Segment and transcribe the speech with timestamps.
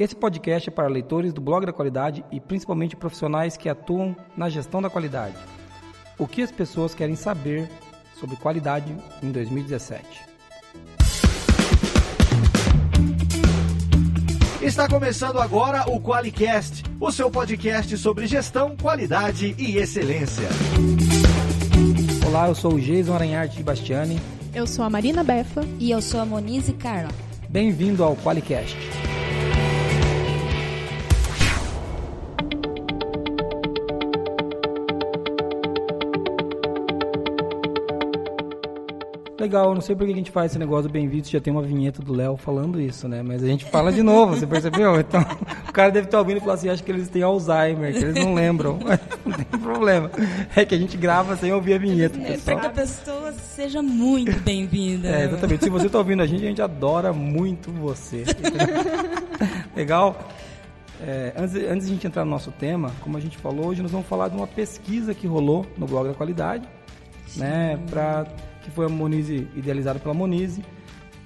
[0.00, 4.48] Esse podcast é para leitores do blog da qualidade e principalmente profissionais que atuam na
[4.48, 5.36] gestão da qualidade.
[6.18, 7.68] O que as pessoas querem saber
[8.18, 10.02] sobre qualidade em 2017.
[14.62, 20.48] Está começando agora o QualiCast, o seu podcast sobre gestão, qualidade e excelência.
[22.26, 24.18] Olá, eu sou o Jason Aranharte de Bastiani.
[24.54, 25.60] Eu sou a Marina Befa.
[25.78, 27.10] E eu sou a Monize Carla.
[27.50, 28.78] Bem-vindo ao QualiCast.
[39.40, 41.62] Legal, não sei por que a gente faz esse negócio do bem-vindo, já tem uma
[41.62, 43.22] vinheta do Léo falando isso, né?
[43.22, 44.90] Mas a gente fala de novo, você percebeu?
[45.00, 45.22] Então,
[45.66, 48.14] o cara deve estar ouvindo e falar assim, acho que eles têm Alzheimer, que eles
[48.22, 48.78] não lembram.
[49.24, 50.10] Não tem problema.
[50.54, 52.58] É que a gente grava sem ouvir a vinheta, É, pessoal.
[52.58, 55.08] para que a pessoa seja muito bem-vinda.
[55.08, 55.64] É, exatamente.
[55.64, 58.24] Se você está ouvindo a gente, a gente adora muito você.
[59.74, 60.28] Legal?
[61.02, 63.80] É, antes, antes de a gente entrar no nosso tema, como a gente falou, hoje
[63.80, 66.68] nós vamos falar de uma pesquisa que rolou no blog da qualidade,
[67.36, 68.26] né, pra,
[68.70, 70.64] que foi a Monize, idealizada pela Monize,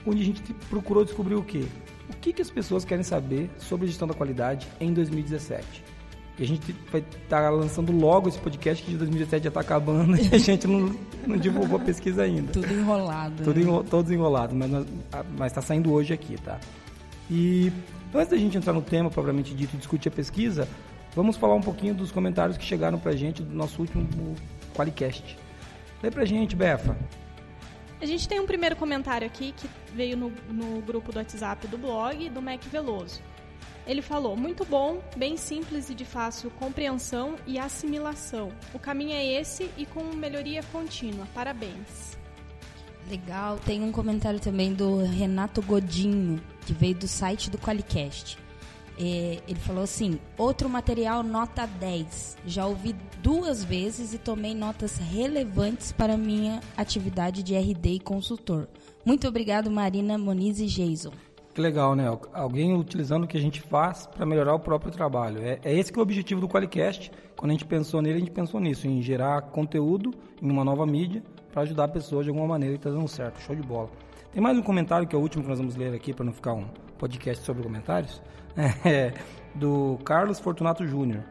[0.06, 1.64] onde a gente procurou descobrir o quê?
[2.08, 5.84] O que, que as pessoas querem saber sobre gestão da qualidade em 2017.
[6.36, 10.16] E a gente vai estar lançando logo esse podcast, que de 2017 já está acabando
[10.20, 10.94] e a gente não,
[11.26, 12.52] não divulgou a pesquisa ainda.
[12.52, 13.44] Tudo enrolado.
[13.44, 13.62] Tudo né?
[13.62, 16.58] enro todos enrolados, mas, está saindo hoje aqui, tá?
[17.30, 17.72] E
[18.12, 20.68] antes da gente entrar no tema propriamente dito e discutir a pesquisa,
[21.14, 24.34] vamos falar um pouquinho dos comentários que chegaram pra gente do nosso último
[24.74, 25.38] Qualicast.
[26.02, 26.96] Lê pra gente, Befa.
[28.04, 31.78] A gente tem um primeiro comentário aqui que veio no, no grupo do WhatsApp do
[31.78, 33.22] blog do Mac Veloso.
[33.86, 38.52] Ele falou: muito bom, bem simples e de fácil compreensão e assimilação.
[38.74, 41.26] O caminho é esse e com melhoria contínua.
[41.32, 42.18] Parabéns.
[43.08, 43.58] Legal.
[43.64, 48.36] Tem um comentário também do Renato Godinho, que veio do site do Qualicast.
[48.98, 52.38] É, ele falou assim: outro material nota 10.
[52.46, 58.68] Já ouvi duas vezes e tomei notas relevantes para minha atividade de RD e consultor.
[59.04, 61.12] Muito obrigado, Marina, Moniz e Jason.
[61.54, 62.04] Que legal, né?
[62.32, 65.40] Alguém utilizando o que a gente faz para melhorar o próprio trabalho.
[65.40, 67.12] É, é esse que é o objetivo do Qualicast.
[67.36, 70.12] Quando a gente pensou nele, a gente pensou nisso, em gerar conteúdo
[70.42, 71.22] em uma nova mídia
[71.52, 73.40] para ajudar pessoas de alguma maneira e tá dando certo.
[73.40, 73.88] Show de bola.
[74.32, 76.32] Tem mais um comentário que é o último que nós vamos ler aqui para não
[76.32, 76.66] ficar um
[76.98, 78.20] podcast sobre comentários.
[78.56, 79.12] É
[79.54, 81.22] do Carlos Fortunato Júnior.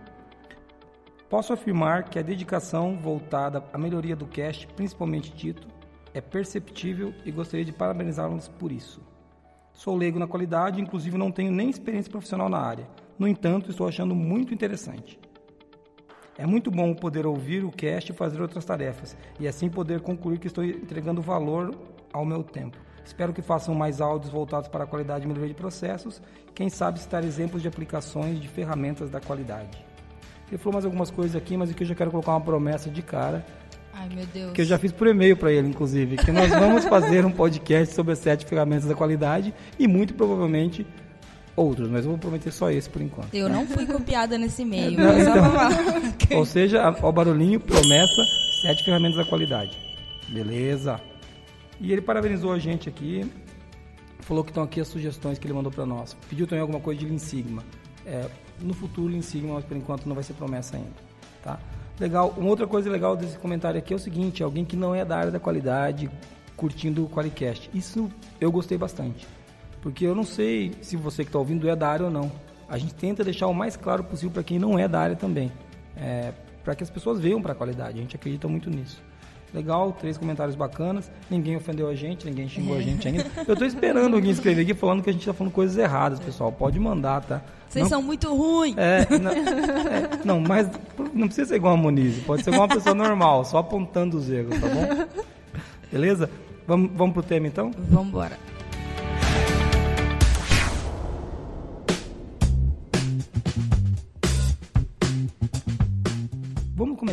[1.29, 5.67] Posso afirmar que a dedicação voltada à melhoria do cast, principalmente Tito,
[6.13, 9.01] é perceptível e gostaria de parabenizá-los por isso.
[9.73, 12.87] Sou leigo na qualidade, inclusive não tenho nem experiência profissional na área.
[13.17, 15.19] No entanto, estou achando muito interessante.
[16.37, 20.39] É muito bom poder ouvir o cast e fazer outras tarefas, e assim poder concluir
[20.39, 21.75] que estou entregando valor
[22.11, 22.77] ao meu tempo.
[23.05, 26.21] Espero que façam mais áudios voltados para a qualidade e melhoria de processos,
[26.55, 29.85] quem sabe citar exemplos de aplicações de ferramentas da qualidade.
[30.47, 33.01] Ele falou mais algumas coisas aqui, mas aqui eu já quero colocar uma promessa de
[33.01, 33.45] cara,
[33.93, 34.53] Ai, meu Deus.
[34.53, 37.93] que eu já fiz por e-mail para ele, inclusive, que nós vamos fazer um podcast
[37.93, 40.85] sobre as sete ferramentas da qualidade e muito provavelmente
[41.55, 43.33] outros, mas eu vou prometer só esse por enquanto.
[43.33, 44.99] Eu não fui copiada nesse e-mail.
[44.99, 46.37] Não, então.
[46.37, 48.23] Ou seja, o barulhinho, promessa,
[48.61, 49.77] sete ferramentas da qualidade.
[50.29, 50.99] Beleza.
[51.79, 53.29] E ele parabenizou a gente aqui,
[54.19, 56.15] falou que estão aqui as sugestões que ele mandou para nós.
[56.29, 57.63] Pediu também alguma coisa de Lean Sigma.
[58.05, 58.29] É,
[58.61, 60.91] no futuro Lean Sigma, mas por enquanto não vai ser promessa ainda,
[61.41, 61.59] tá?
[61.99, 62.33] Legal.
[62.37, 65.17] Uma outra coisa legal desse comentário aqui é o seguinte, alguém que não é da
[65.17, 66.09] área da qualidade,
[66.55, 67.69] curtindo o Qualicast.
[67.73, 69.27] Isso eu gostei bastante.
[69.81, 72.31] Porque eu não sei se você que está ouvindo é da área ou não.
[72.69, 75.51] A gente tenta deixar o mais claro possível para quem não é da área também.
[75.95, 76.33] É,
[76.63, 77.99] para que as pessoas vejam para a qualidade.
[77.99, 79.03] A gente acredita muito nisso.
[79.53, 81.11] Legal, três comentários bacanas.
[81.29, 83.25] Ninguém ofendeu a gente, ninguém xingou a gente ainda.
[83.47, 86.51] Eu estou esperando alguém escrever aqui falando que a gente está falando coisas erradas, pessoal.
[86.51, 87.41] Pode mandar, tá?
[87.69, 88.75] Vocês Não- são muito ruins.
[88.77, 90.67] é, não, é, não, mas
[91.13, 94.29] não precisa ser igual a Monize, pode ser igual uma pessoa normal, só apontando os
[94.29, 95.05] erros, tá bom?
[95.91, 96.29] Beleza?
[96.67, 97.71] Vamos, vamos pro tema então?
[97.89, 98.13] Vamos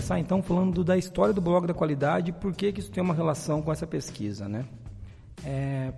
[0.00, 3.02] começar então falando da história do blog da qualidade e por que, que isso tem
[3.02, 4.64] uma relação com essa pesquisa, né?
[5.44, 5.93] É,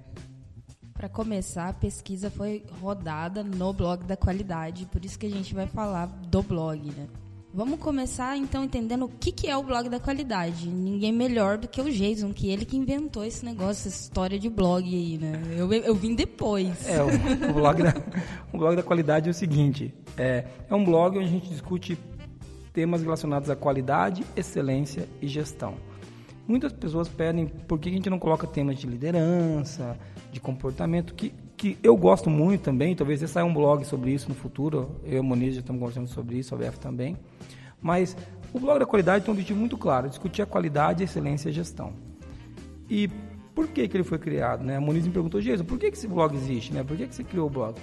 [0.93, 5.54] Para começar, a pesquisa foi rodada no blog da qualidade, por isso que a gente
[5.54, 7.06] vai falar do blog, né?
[7.54, 10.69] Vamos começar então entendendo o que, que é o blog da qualidade.
[10.69, 14.49] Ninguém melhor do que o Jason, que ele que inventou esse negócio, essa história de
[14.49, 15.40] blog aí, né?
[15.54, 16.88] Eu, eu vim depois.
[16.88, 17.08] É, o,
[17.50, 17.94] o blog da,
[18.52, 21.99] o blog da qualidade é o seguinte: é, é um blog onde a gente discute
[22.72, 25.74] temas relacionados à qualidade, excelência e gestão.
[26.46, 29.96] Muitas pessoas pedem por que a gente não coloca temas de liderança,
[30.32, 34.34] de comportamento, que, que eu gosto muito também, talvez saia um blog sobre isso no
[34.34, 37.16] futuro, eu e o Moniz já estamos conversando sobre isso, a BF também,
[37.80, 38.16] mas
[38.52, 41.50] o blog da qualidade tem um objetivo muito claro, discutir a qualidade, a excelência e
[41.50, 41.92] a gestão.
[42.90, 43.08] E
[43.54, 44.64] por que, que ele foi criado?
[44.64, 44.76] Né?
[44.76, 46.72] A Moniz me perguntou, Jesus, por que, que esse blog existe?
[46.72, 46.82] Né?
[46.82, 47.75] Por que, que você criou o blog?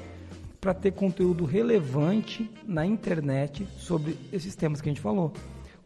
[0.59, 5.31] Para ter conteúdo relevante na internet sobre esses temas que a gente falou.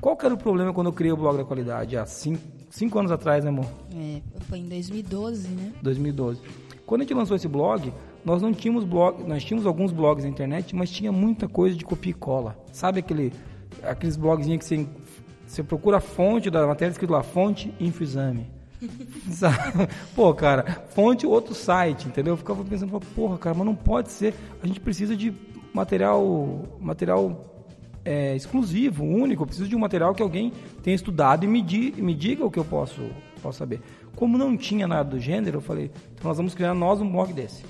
[0.01, 1.95] Qual que era o problema quando eu criei o blog da qualidade?
[1.95, 3.67] Há cinco, cinco anos atrás, né, amor?
[3.95, 5.73] É, foi em 2012, né?
[5.81, 6.41] 2012.
[6.85, 7.93] Quando a gente lançou esse blog,
[8.25, 11.85] nós não tínhamos blog, nós tínhamos alguns blogs na internet, mas tinha muita coisa de
[11.85, 12.57] copia e cola.
[12.71, 13.31] Sabe aquele,
[13.83, 14.87] aqueles blogzinhos que você,
[15.47, 18.47] você procura a fonte da matéria escrito lá, fonte infoexame.
[20.15, 22.33] Pô, cara, fonte outro site, entendeu?
[22.33, 24.33] Eu ficava pensando, porra, cara, mas não pode ser.
[24.61, 25.33] A gente precisa de
[25.73, 27.53] material, material
[28.05, 29.43] é, exclusivo, único.
[29.43, 30.51] Eu preciso de um material que alguém
[30.81, 33.01] tenha estudado e me, di, me diga o que eu posso,
[33.41, 33.81] posso saber.
[34.15, 37.33] Como não tinha nada do gênero, eu falei, então nós vamos criar nós um blog
[37.33, 37.63] desse.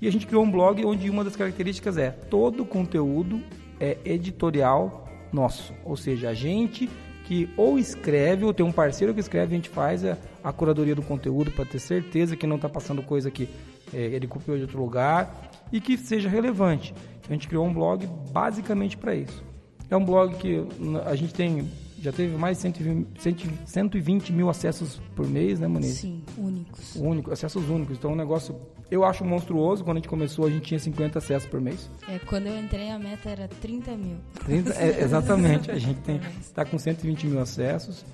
[0.00, 3.42] E a gente criou um blog onde uma das características é todo conteúdo
[3.78, 5.74] é editorial nosso.
[5.84, 6.88] Ou seja, a gente
[7.30, 10.96] que ou escreve ou tem um parceiro que escreve, a gente faz a, a curadoria
[10.96, 13.48] do conteúdo para ter certeza que não está passando coisa que
[13.94, 16.92] é, ele copiou de outro lugar e que seja relevante.
[17.20, 19.44] Então a gente criou um blog basicamente para isso.
[19.88, 20.66] É um blog que
[21.06, 25.98] a gente tem já teve mais de 120, 120 mil acessos por mês, né, Moniz?
[25.98, 26.96] Sim, únicos.
[26.96, 27.96] Único, acessos únicos.
[27.96, 28.56] Então, é um negócio,
[28.90, 29.84] eu acho monstruoso.
[29.84, 31.88] Quando a gente começou, a gente tinha 50 acessos por mês.
[32.08, 34.16] É, quando eu entrei, a meta era 30 mil.
[34.44, 35.70] 30, é, exatamente.
[35.70, 36.00] A gente
[36.40, 38.04] está com 120 mil acessos.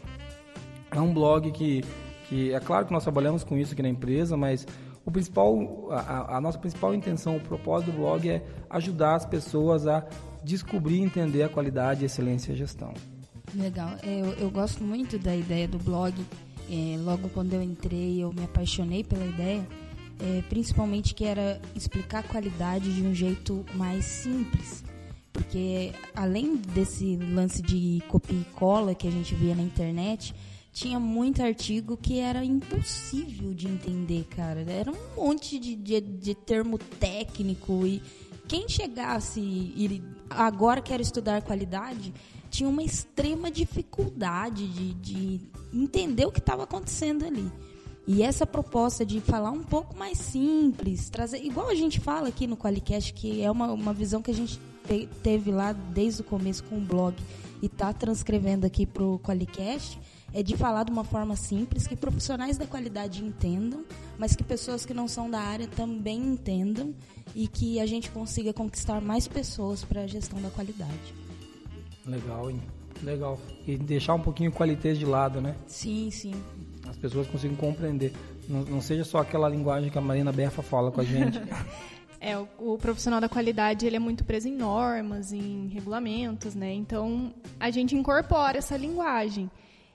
[0.91, 1.83] É um blog que,
[2.29, 4.67] que, é claro que nós trabalhamos com isso aqui na empresa, mas
[5.05, 9.87] o principal, a, a nossa principal intenção, o propósito do blog é ajudar as pessoas
[9.87, 10.07] a
[10.45, 12.93] descobrir e entender a qualidade, a excelência e a gestão.
[13.55, 13.91] Legal.
[14.03, 16.15] É, eu, eu gosto muito da ideia do blog.
[16.69, 19.67] É, logo quando eu entrei, eu me apaixonei pela ideia.
[20.19, 24.83] É, principalmente que era explicar a qualidade de um jeito mais simples.
[25.33, 30.35] Porque além desse lance de copia e cola que a gente via na internet,
[30.73, 34.61] tinha muito artigo que era impossível de entender, cara.
[34.61, 38.03] Era um monte de, de, de termo técnico e
[38.49, 42.15] quem chegasse e agora quer estudar qualidade
[42.51, 45.41] tinha uma extrema dificuldade de, de
[45.73, 47.51] entender o que estava acontecendo ali.
[48.07, 52.47] E essa proposta de falar um pouco mais simples, trazer, igual a gente fala aqui
[52.47, 56.25] no Qualicast, que é uma, uma visão que a gente te, teve lá desde o
[56.25, 57.17] começo com o blog
[57.61, 59.99] e está transcrevendo aqui para o Qualicast,
[60.33, 63.85] é de falar de uma forma simples, que profissionais da qualidade entendam,
[64.17, 66.95] mas que pessoas que não são da área também entendam
[67.35, 71.15] e que a gente consiga conquistar mais pessoas para a gestão da qualidade.
[72.05, 72.63] Legal, hein?
[73.03, 73.39] Legal.
[73.67, 75.57] E deixar um pouquinho o qualité de lado, né?
[75.67, 76.35] Sim, sim.
[76.89, 78.13] As pessoas consigam compreender.
[78.49, 81.41] Não, não seja só aquela linguagem que a Marina Berfa fala com a gente.
[82.21, 86.73] é, o, o, profissional da qualidade ele é muito preso em normas, em regulamentos, né?
[86.73, 89.51] Então a gente incorpora essa linguagem.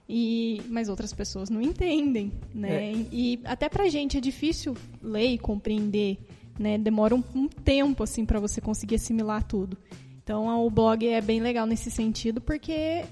[0.08, 2.90] E, mas outras pessoas não entendem, né?
[2.90, 2.92] É.
[2.94, 6.18] E, e até pra gente é difícil ler e compreender,
[6.60, 6.78] né?
[6.78, 9.78] Demora um, um tempo assim para você conseguir assimilar tudo.
[10.24, 13.06] Então o blog é bem legal nesse sentido porque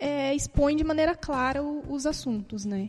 [0.00, 2.88] é, expõe de maneira clara o, os assuntos, né?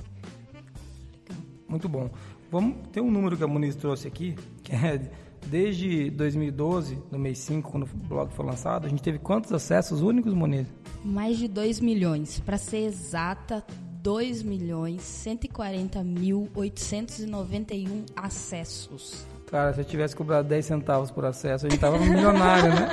[1.67, 2.09] Muito bom.
[2.49, 5.11] Vamos ter um número que a Muniz trouxe aqui, que é
[5.47, 10.01] desde 2012, no mês 5, quando o blog foi lançado, a gente teve quantos acessos
[10.01, 10.67] únicos, Muniz?
[11.03, 12.39] Mais de 2 milhões.
[12.39, 13.65] Para ser exata,
[14.01, 19.25] 2 milhões 140 mil 891 acessos.
[19.51, 22.87] Cara, se eu tivesse cobrado 10 centavos por acesso, a gente tava milionário, né?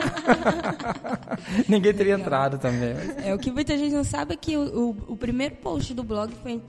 [1.69, 2.27] Ninguém teria Legal.
[2.27, 2.95] entrado também.
[3.25, 6.03] É, o que muita gente não sabe é que o, o, o primeiro post do
[6.03, 6.61] blog foi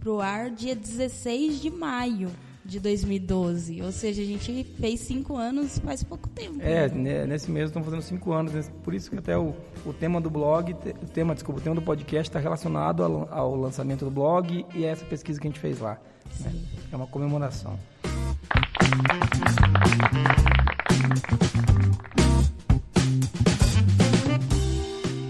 [0.00, 2.28] pro ar dia 16 de maio
[2.64, 3.80] de 2012.
[3.82, 6.60] Ou seja, a gente fez cinco anos faz pouco tempo.
[6.60, 7.24] É, né?
[7.24, 8.68] nesse mês estamos fazendo cinco anos.
[8.82, 11.82] Por isso que até o, o tema do blog, o tema, desculpa, o tema do
[11.82, 15.60] podcast está relacionado ao, ao, lançamento do blog e a essa pesquisa que a gente
[15.60, 15.98] fez lá.
[16.40, 16.52] Né?
[16.92, 17.78] É uma comemoração.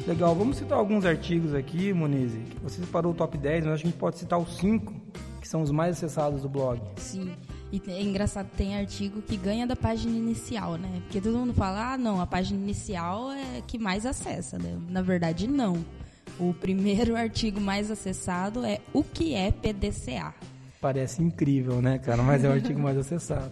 [0.07, 2.33] Legal, vamos citar alguns artigos aqui, Moniz.
[2.63, 5.07] Você separou o top 10, mas acho que a gente pode citar os 5
[5.47, 6.81] que são os mais acessados do blog.
[6.97, 7.33] Sim.
[7.71, 11.01] E é engraçado, tem artigo que ganha da página inicial, né?
[11.03, 14.77] Porque todo mundo fala, ah, não, a página inicial é que mais acessa, né?
[14.89, 15.85] Na verdade, não.
[16.39, 20.35] O primeiro artigo mais acessado é o que é PDCA.
[20.81, 22.23] Parece incrível, né, cara?
[22.23, 23.51] Mas é o artigo mais acessado.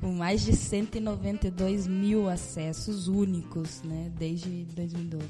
[0.00, 4.10] Com mais de 192 mil acessos únicos, né?
[4.18, 5.24] Desde 2012.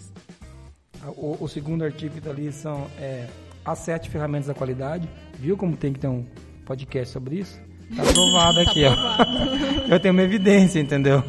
[1.16, 3.26] O, o segundo artigo que está ali são é,
[3.64, 5.08] as sete ferramentas da qualidade.
[5.38, 6.24] Viu como tem que ter um
[6.64, 7.58] podcast sobre isso?
[7.96, 8.92] Tá aprovado Tá aqui, ó.
[8.92, 9.92] aprovado.
[9.92, 11.22] Eu tenho uma evidência, entendeu?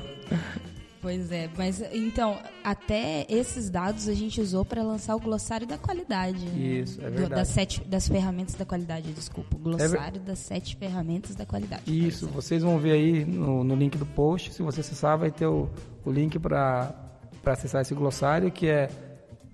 [1.02, 5.76] Pois é, mas então, até esses dados a gente usou para lançar o glossário da
[5.78, 6.46] qualidade.
[6.56, 7.34] Isso, é Do- verdade.
[7.42, 9.56] das, sete, das ferramentas da qualidade, desculpa.
[9.56, 11.82] O glossário das sete ferramentas da qualidade.
[11.88, 14.54] Isso, vocês vão ver aí no, no link do post.
[14.54, 15.68] Se você acessar, vai ter o,
[16.06, 16.94] o link para
[17.48, 18.88] acessar esse glossário, que é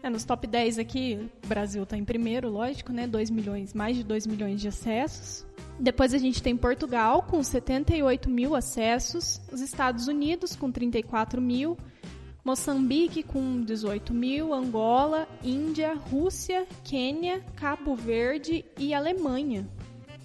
[0.01, 3.05] É, nos top 10 aqui, o Brasil está em primeiro, lógico, né?
[3.05, 5.45] 2 milhões, mais de 2 milhões de acessos.
[5.77, 11.77] Depois a gente tem Portugal com 78 mil acessos, os Estados Unidos com 34 mil,
[12.51, 19.67] Moçambique com 18 mil, Angola, Índia, Rússia, Quênia, Cabo Verde e Alemanha.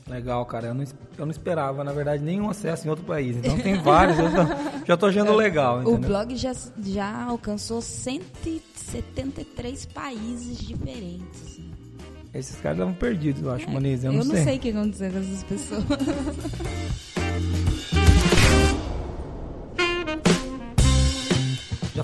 [0.08, 0.68] Legal, cara.
[0.68, 0.84] Eu não,
[1.18, 3.36] eu não esperava, na verdade, nenhum acesso em outro país.
[3.38, 4.16] Então tem vários.
[4.20, 6.08] eu tô- já tô achando legal, O entendeu?
[6.10, 6.52] blog já,
[6.84, 11.58] já alcançou 173 países diferentes.
[11.58, 11.64] né?
[12.34, 14.04] Esses caras estavam perdidos, eu acho, Moniz.
[14.04, 14.58] Eu, Eu não, sei.
[14.58, 15.84] o que aconteceu com essas pessoas.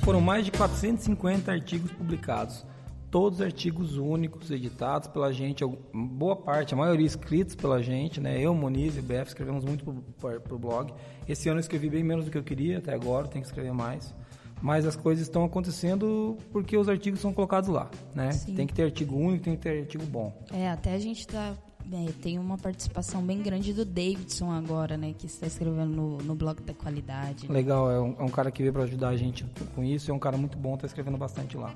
[0.09, 2.65] foram mais de 450 artigos publicados.
[3.11, 5.63] Todos artigos únicos, editados pela gente,
[5.93, 8.41] boa parte, a maioria escritos pela gente, né?
[8.41, 9.85] Eu, Moniz e Beth escrevemos muito
[10.19, 10.95] pro, pro blog.
[11.29, 13.75] Esse ano eu escrevi bem menos do que eu queria, até agora, tenho que escrever
[13.75, 14.15] mais.
[14.63, 18.33] Mas as coisas estão acontecendo porque os artigos são colocados lá, né?
[18.33, 18.55] Sim.
[18.55, 20.33] Tem que ter artigo único, tem que ter artigo bom.
[20.51, 21.55] É, até a gente tá.
[21.93, 25.15] É, tem uma participação bem grande do Davidson agora, né?
[25.17, 27.49] Que está escrevendo no, no blog da qualidade.
[27.49, 27.55] né?
[27.55, 30.15] Legal, é um, é um cara que veio para ajudar a gente com isso, é
[30.15, 31.75] um cara muito bom, tá escrevendo bastante lá.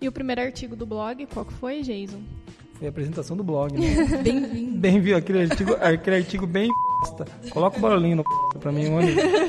[0.00, 2.20] E o primeiro artigo do blog, qual que foi, Jason?
[2.78, 4.06] Foi a apresentação do blog, né?
[4.22, 4.78] Bem-vindo.
[4.78, 6.68] Bem-vindo, aquele artigo, aquele artigo bem
[7.00, 7.26] bosta.
[7.50, 8.24] Coloca o barulhinho no
[8.60, 9.08] pra mim, mano.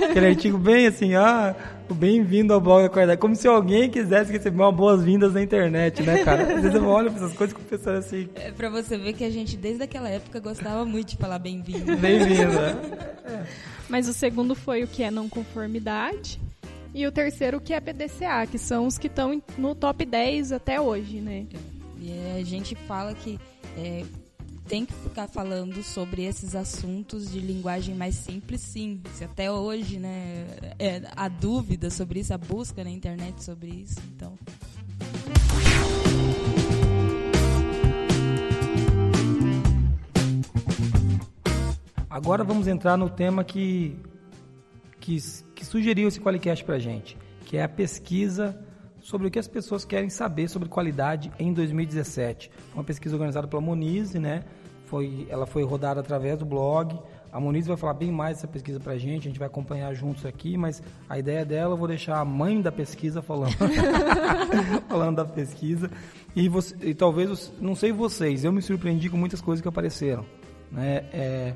[0.09, 1.55] Aquele artigo bem assim, ah,
[1.87, 3.21] o bem-vindo ao blog da qualidade.
[3.21, 6.55] Como se alguém quisesse receber uma boas-vindas na internet, né, cara?
[6.55, 9.23] Às vezes eu olho pra essas coisas com pessoas assim, É pra você ver que
[9.23, 11.95] a gente, desde aquela época, gostava muito de falar bem-vindo.
[11.97, 13.45] bem-vindo, né?
[13.87, 16.39] Mas o segundo foi o que é não conformidade.
[16.95, 20.51] E o terceiro o que é PDCA, que são os que estão no top 10
[20.51, 21.45] até hoje, né?
[21.99, 23.39] E é, a gente fala que
[23.77, 24.05] é,
[24.67, 29.01] tem que ficar falando sobre esses assuntos de linguagem mais simples, sim.
[29.15, 30.45] Se até hoje, né,
[30.77, 34.37] é, há dúvida sobre isso, a busca na internet sobre isso, então...
[42.09, 43.95] Agora vamos entrar no tema que,
[44.99, 45.17] que,
[45.55, 48.59] que sugeriu esse Qualicast pra gente, que é a pesquisa
[49.01, 52.51] sobre o que as pessoas querem saber sobre qualidade em 2017.
[52.73, 54.43] Uma pesquisa organizada pela Monize, né?
[54.85, 56.99] Foi, ela foi rodada através do blog.
[57.31, 60.25] A Monize vai falar bem mais dessa pesquisa pra gente, a gente vai acompanhar juntos
[60.25, 63.53] aqui, mas a ideia dela eu vou deixar a mãe da pesquisa falando,
[64.89, 65.91] falando da pesquisa.
[66.35, 70.25] E, você, e talvez, não sei vocês, eu me surpreendi com muitas coisas que apareceram.
[70.71, 71.05] Né?
[71.13, 71.53] É,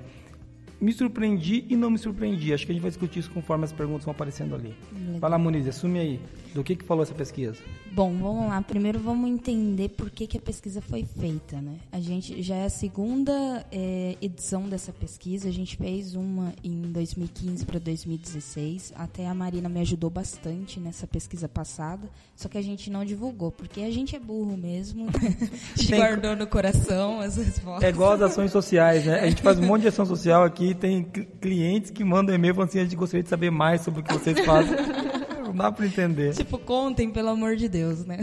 [0.83, 2.53] me surpreendi e não me surpreendi.
[2.53, 4.75] Acho que a gente vai discutir isso conforme as perguntas vão aparecendo ali.
[5.17, 6.19] Vai lá, Moniz, assume aí.
[6.53, 7.55] Do que, que falou essa pesquisa?
[7.91, 8.61] Bom, vamos lá.
[8.61, 11.77] Primeiro vamos entender por que, que a pesquisa foi feita, né?
[11.91, 15.49] A gente já é a segunda é, edição dessa pesquisa.
[15.49, 18.93] A gente fez uma em 2015 para 2016.
[18.95, 22.07] Até a Marina me ajudou bastante nessa pesquisa passada.
[22.35, 25.07] Só que a gente não divulgou, porque a gente é burro mesmo.
[25.09, 27.83] a gente Tem- guardou no coração as respostas.
[27.83, 29.21] É igual as ações sociais, né?
[29.21, 32.53] A gente faz um monte de ação social aqui tem cl- clientes que mandam e-mail
[32.53, 34.73] falando assim, a gente gostaria de saber mais sobre o que vocês fazem.
[35.45, 36.33] Não dá pra entender.
[36.33, 38.19] Tipo, contem, pelo amor de Deus, né?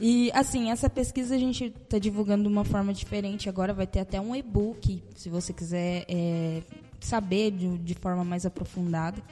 [0.00, 3.48] E, assim, essa pesquisa a gente está divulgando de uma forma diferente.
[3.48, 6.60] Agora vai ter até um e-book, se você quiser é,
[7.00, 9.22] saber de, de forma mais aprofundada.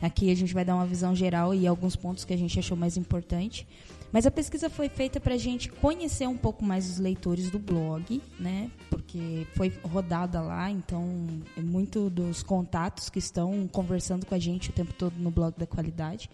[0.00, 2.76] Aqui a gente vai dar uma visão geral e alguns pontos que a gente achou
[2.76, 3.66] mais importante.
[4.10, 7.58] Mas a pesquisa foi feita para a gente conhecer um pouco mais os leitores do
[7.58, 8.70] blog, né?
[8.88, 11.04] Porque foi rodada lá, então
[11.56, 15.54] é muito dos contatos que estão conversando com a gente o tempo todo no blog
[15.58, 16.30] da qualidade.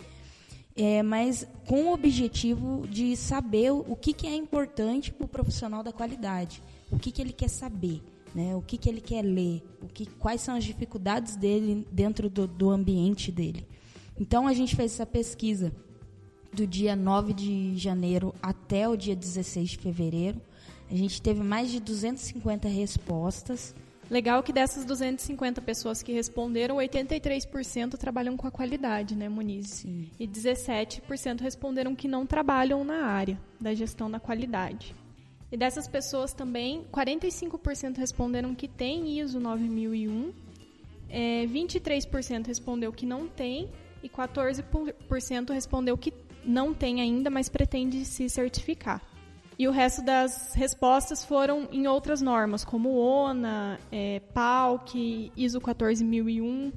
[0.76, 5.82] é, mas com o objetivo de saber o que, que é importante para o profissional
[5.82, 8.02] da qualidade, o que, que ele quer saber,
[8.34, 8.56] né?
[8.56, 12.46] o que, que ele quer ler, o que, quais são as dificuldades dele dentro do,
[12.46, 13.66] do ambiente dele.
[14.18, 15.72] Então, a gente fez essa pesquisa
[16.54, 20.40] do dia 9 de janeiro até o dia 16 de fevereiro.
[20.90, 23.74] A gente teve mais de 250 respostas.
[24.10, 29.68] Legal que dessas 250 pessoas que responderam, 83% trabalham com a qualidade, né, Muniz?
[29.68, 30.10] Sim.
[30.20, 34.94] E 17% responderam que não trabalham na área da gestão da qualidade.
[35.50, 40.32] E dessas pessoas também, 45% responderam que tem ISO 9001,
[41.08, 43.70] é, 23% respondeu que não tem
[44.02, 46.10] e 14% respondeu que
[46.46, 49.00] não tem ainda, mas pretende se certificar.
[49.58, 56.72] E o resto das respostas foram em outras normas, como ONA, é, PALC, ISO 14001.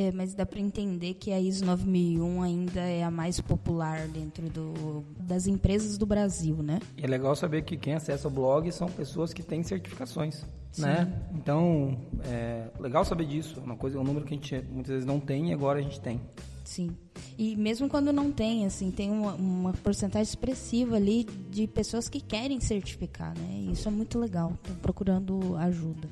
[0.00, 4.48] É, mas dá para entender que a ISO 9001 ainda é a mais popular dentro
[4.48, 6.80] do, das empresas do Brasil, né?
[6.96, 10.42] E é legal saber que quem acessa o blog são pessoas que têm certificações,
[10.78, 11.12] né?
[11.34, 13.60] Então, é legal saber disso.
[13.60, 16.00] Uma coisa, um número que a gente muitas vezes não tem e agora a gente
[16.00, 16.18] tem.
[16.64, 16.96] Sim.
[17.36, 22.22] E mesmo quando não tem, assim, tem uma, uma porcentagem expressiva ali de pessoas que
[22.22, 23.50] querem certificar, né?
[23.52, 24.54] E isso é muito legal.
[24.54, 26.08] Estão procurando ajuda.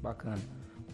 [0.00, 0.38] Bacana.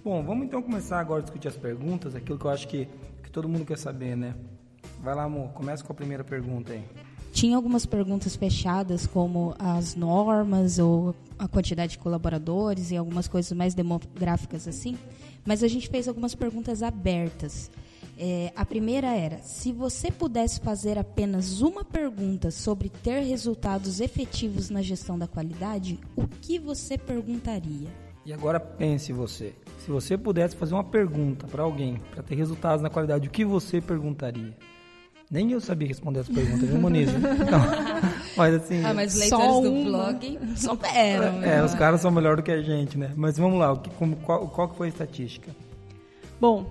[0.04, 2.88] Bom, vamos então começar agora a discutir as perguntas, aquilo que eu acho que,
[3.22, 4.34] que todo mundo quer saber, né?
[5.00, 6.82] Vai lá, amor, começa com a primeira pergunta aí.
[7.32, 13.52] Tinha algumas perguntas fechadas, como as normas ou a quantidade de colaboradores e algumas coisas
[13.52, 14.98] mais demográficas assim,
[15.46, 17.70] mas a gente fez algumas perguntas abertas.
[18.18, 24.68] É, a primeira era: se você pudesse fazer apenas uma pergunta sobre ter resultados efetivos
[24.68, 28.01] na gestão da qualidade, o que você perguntaria?
[28.24, 29.52] E agora pense você.
[29.78, 33.44] Se você pudesse fazer uma pergunta para alguém para ter resultados na qualidade, o que
[33.44, 34.56] você perguntaria?
[35.28, 37.10] Nem eu sabia responder essa pergunta, viu, Moniz?
[37.42, 37.60] Então,
[38.36, 38.84] mas assim.
[38.84, 39.84] Ah, mas os Só leitores do uma.
[39.84, 41.32] blog souberam.
[41.40, 41.58] né?
[41.58, 43.12] É, os caras são melhor do que a gente, né?
[43.16, 45.50] Mas vamos lá, o que, como, qual, qual que foi a estatística?
[46.40, 46.66] Bom,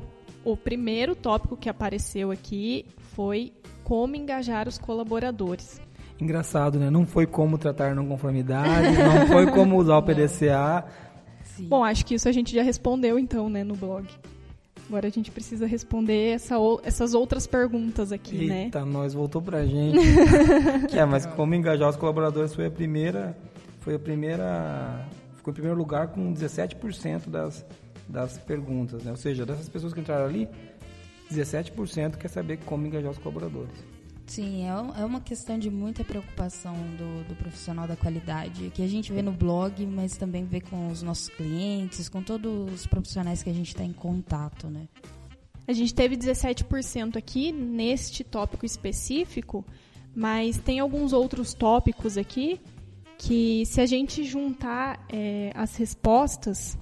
[0.45, 2.85] o primeiro tópico que apareceu aqui
[3.15, 3.51] foi
[3.83, 5.81] como engajar os colaboradores.
[6.19, 6.89] Engraçado, né?
[6.89, 10.85] Não foi como tratar não conformidade, não foi como usar o PDCA.
[11.61, 11.67] Sim.
[11.69, 14.05] Bom, acho que isso a gente já respondeu então, né, no blog.
[14.87, 18.63] Agora a gente precisa responder essa ou- essas outras perguntas aqui, né?
[18.65, 19.97] Eita, nós voltou pra gente.
[20.89, 23.37] que é, mas como engajar os colaboradores foi a primeira,
[23.79, 27.65] foi a primeira, ficou em primeiro lugar com 17% das,
[28.07, 29.11] das perguntas, né?
[29.11, 30.49] Ou seja, dessas pessoas que entraram ali,
[31.31, 33.71] 17% quer saber como engajar os colaboradores.
[34.25, 38.87] Sim, é, é uma questão de muita preocupação do, do profissional da qualidade, que a
[38.87, 43.43] gente vê no blog, mas também vê com os nossos clientes, com todos os profissionais
[43.43, 44.87] que a gente está em contato, né?
[45.67, 49.65] A gente teve 17% aqui neste tópico específico,
[50.15, 52.59] mas tem alguns outros tópicos aqui
[53.17, 56.77] que, se a gente juntar é, as respostas,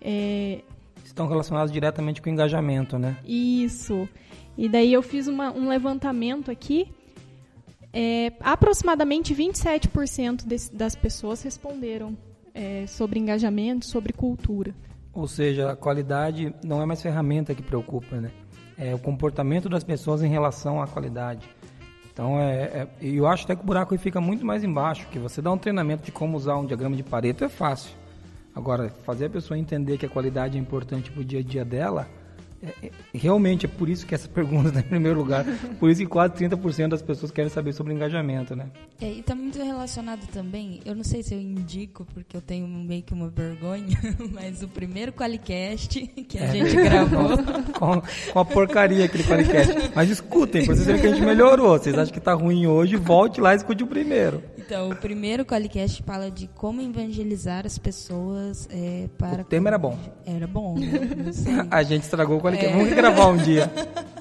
[0.00, 0.62] é,
[1.04, 3.16] Estão relacionados diretamente com o engajamento, né?
[3.24, 4.08] Isso.
[4.56, 6.88] E daí eu fiz uma- um levantamento aqui.
[7.92, 12.16] É, aproximadamente 27% desse- das pessoas responderam
[12.56, 14.72] é, sobre engajamento, sobre cultura.
[15.12, 18.30] Ou seja, a qualidade não é mais ferramenta que preocupa, né?
[18.78, 21.48] É o comportamento das pessoas em relação à qualidade.
[22.12, 25.42] Então, é, é- eu acho até que o buraco fica muito mais embaixo, que você
[25.42, 27.90] dá um treinamento de como usar um diagrama de Pareto é fácil.
[28.54, 31.64] Agora, fazer a pessoa entender que a qualidade é importante para o dia a dia
[31.64, 32.08] dela,
[32.82, 35.44] é- é- realmente é por isso que essa pergunta está em primeiro lugar.
[35.78, 38.66] Por isso que quase 30% das pessoas querem saber sobre engajamento, né?
[39.00, 42.66] É, e tá muito relacionado também, eu não sei se eu indico, porque eu tenho
[42.66, 43.98] meio que uma vergonha,
[44.32, 47.36] mas o primeiro Qualicast que a É gente gravou.
[47.78, 49.90] com, com a porcaria aquele podcast.
[49.94, 51.78] Mas escutem, vocês verem que a gente melhorou.
[51.78, 54.42] Vocês acham que tá ruim hoje, volte lá e escute o primeiro.
[54.66, 59.42] Então, o primeiro Qualicast fala de como evangelizar as pessoas é, para.
[59.42, 59.98] O tema era bom.
[60.24, 60.88] Era bom, né?
[61.70, 62.74] A gente estragou o podcast.
[62.74, 63.70] Vamos gravar um dia.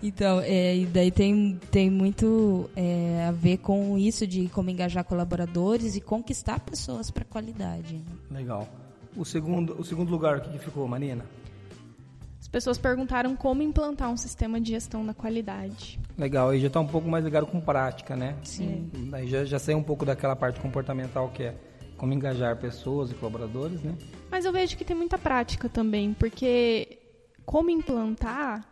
[0.00, 5.02] Então, é, e daí tem, tem muito é, a ver com isso de como engajar
[5.02, 7.96] colaboradores e conquistar pessoas para qualidade.
[7.96, 8.38] né?
[8.38, 8.68] Legal.
[9.16, 11.24] O segundo, o segundo lugar, o que, que ficou, Marina?
[12.48, 16.00] As pessoas perguntaram como implantar um sistema de gestão da qualidade.
[16.16, 18.36] Legal, aí já tá um pouco mais ligado com prática, né?
[18.42, 18.90] Sim.
[19.12, 21.54] Aí já, já sei um pouco daquela parte comportamental que é
[21.98, 23.94] como engajar pessoas e colaboradores, né?
[24.30, 26.98] Mas eu vejo que tem muita prática também, porque
[27.44, 28.66] como implantar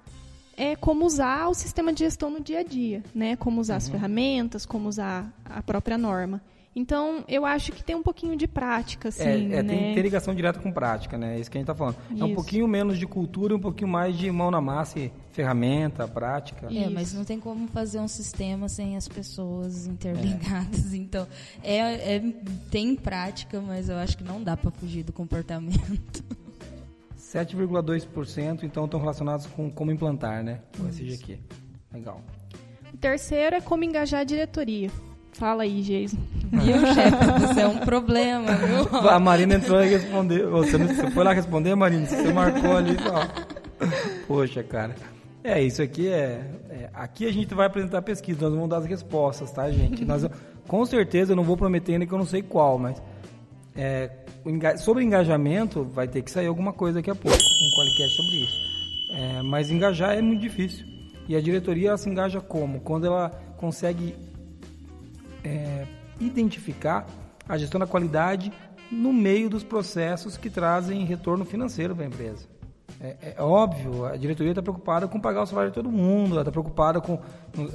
[0.57, 3.37] é como usar o sistema de gestão no dia a dia, né?
[3.37, 6.41] Como usar as ferramentas, como usar a própria norma.
[6.79, 9.75] Então, eu acho que tem um pouquinho de prática, assim, é, é, né?
[9.75, 11.37] tem, tem ligação direta com prática, né?
[11.37, 11.97] É isso que a gente está falando.
[12.11, 12.35] É um Isso.
[12.35, 16.67] pouquinho menos de cultura e um pouquinho mais de mão na massa e ferramenta, prática.
[16.67, 16.91] É, Isso.
[16.91, 20.93] mas não tem como fazer um sistema sem as pessoas interligadas.
[21.07, 21.27] Então,
[21.63, 22.23] é, é-
[22.71, 26.25] tem prática, mas eu acho que não dá para fugir do comportamento.
[27.17, 30.61] 7,2% então estão relacionados com como implantar, né?
[30.77, 31.39] Com esse aqui.
[31.93, 32.21] Legal.
[32.93, 34.91] O terceiro é como engajar a diretoria.
[35.33, 36.19] Fala aí, Geison.
[36.53, 37.41] Viu, chefe?
[37.47, 38.99] Você é um problema, viu?
[39.09, 40.51] A Marina entrou e respondeu.
[40.51, 42.07] Você, não- você foi lá responder, Marina?
[42.07, 43.87] Você marcou ali só.
[44.27, 44.95] Poxa, cara.
[45.45, 48.87] É, isso aqui é, é- Aqui a gente vai apresentar pesquisa, nós vamos dar as
[48.87, 50.05] respostas, tá, gente?
[50.05, 50.27] Nós,
[50.67, 53.01] com certeza eu não vou prometer ainda que eu não sei qual, mas.
[53.77, 54.11] é,
[54.79, 58.67] sobre engajamento, vai ter que sair alguma coisa daqui a pouco, um qualicast sobre isso.
[59.13, 60.87] É, mas engajar é muito difícil.
[61.29, 62.81] E a diretoria ela se engaja como?
[62.81, 64.15] Quando ela consegue
[65.45, 65.85] é,
[66.21, 67.07] identificar
[67.49, 68.53] a gestão da qualidade
[68.91, 72.57] no meio dos processos que trazem retorno financeiro para a empresa.
[73.01, 76.41] É, é óbvio, a diretoria está preocupada com pagar o salário de todo mundo, ela
[76.41, 77.21] está preocupada com,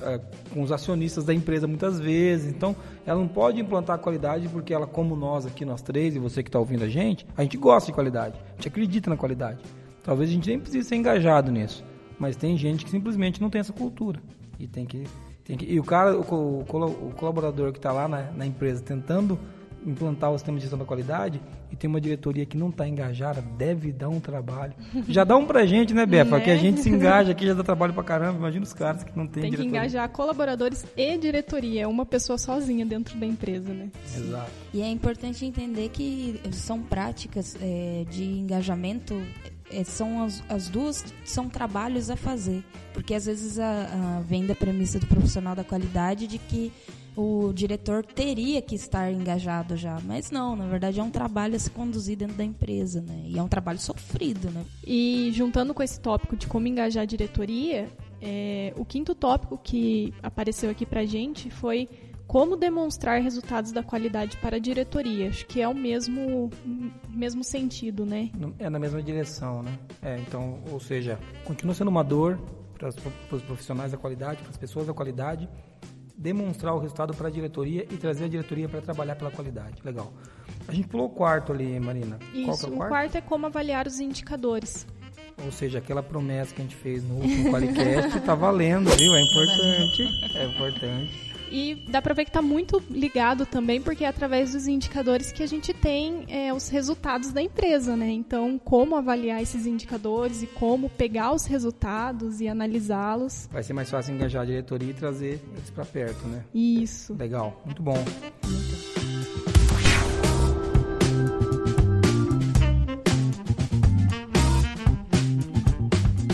[0.04, 0.20] é,
[0.52, 2.52] com os acionistas da empresa muitas vezes.
[2.52, 2.76] Então,
[3.06, 6.42] ela não pode implantar a qualidade porque ela, como nós aqui, nós três, e você
[6.42, 9.60] que está ouvindo a gente, a gente gosta de qualidade, a gente acredita na qualidade.
[10.04, 11.84] Talvez a gente nem precise ser engajado nisso,
[12.18, 14.20] mas tem gente que simplesmente não tem essa cultura
[14.60, 15.04] e tem que
[15.44, 19.38] que, e o cara, o, o o colaborador que está lá na, na empresa tentando
[19.86, 23.42] implantar o sistema de gestão da qualidade e tem uma diretoria que não está engajada,
[23.58, 24.74] deve dar um trabalho.
[25.08, 26.38] Já dá um pra gente, né, Befa?
[26.38, 26.44] Né?
[26.44, 28.38] Que a gente se engaja aqui, já dá trabalho pra caramba.
[28.38, 29.80] Imagina os caras que não tem, Tem que diretoria.
[29.80, 31.84] engajar colaboradores e diretoria.
[31.84, 33.90] É uma pessoa sozinha dentro da empresa, né?
[34.06, 34.52] Exato.
[34.74, 39.20] E é importante entender que são práticas é, de engajamento,
[39.72, 42.64] é, são as, as duas são trabalhos a fazer.
[42.94, 46.72] Porque às vezes a, a vem da premissa do profissional da qualidade de que
[47.16, 50.00] o diretor teria que estar engajado já.
[50.06, 53.24] Mas não, na verdade é um trabalho a se conduzir dentro da empresa, né?
[53.26, 54.66] E é um trabalho sofrido, né?
[54.86, 57.90] E juntando com esse tópico de como engajar a diretoria,
[58.22, 61.90] é, o quinto tópico que apareceu aqui pra gente foi
[62.32, 65.28] como demonstrar resultados da qualidade para a diretoria.
[65.28, 66.50] Acho que é o mesmo,
[67.10, 68.32] mesmo sentido, né?
[68.58, 69.78] É na mesma direção, né?
[70.02, 72.40] É, então, ou seja, continua sendo uma dor
[72.74, 75.50] para os profissionais da qualidade, para as pessoas da qualidade,
[76.18, 79.82] demonstrar o resultado para a diretoria e trazer a diretoria para trabalhar pela qualidade.
[79.84, 80.14] Legal.
[80.70, 82.18] A gente pulou o quarto ali, Marina.
[82.18, 82.66] Qual Isso.
[82.66, 82.92] que é o o quarto?
[82.92, 84.88] quarto é como avaliar os indicadores.
[85.44, 89.14] Ou seja, aquela promessa que a gente fez no último Qualicast tá valendo, viu?
[89.14, 90.32] É importante.
[90.34, 91.31] É importante.
[91.52, 95.44] E dá pra ver que tá muito ligado também, porque é através dos indicadores que
[95.44, 98.10] a gente tem é, os resultados da empresa, né?
[98.10, 103.50] Então, como avaliar esses indicadores e como pegar os resultados e analisá-los.
[103.52, 106.46] Vai ser mais fácil engajar a diretoria e trazer eles para perto, né?
[106.54, 107.14] Isso.
[107.16, 108.02] Legal, muito bom.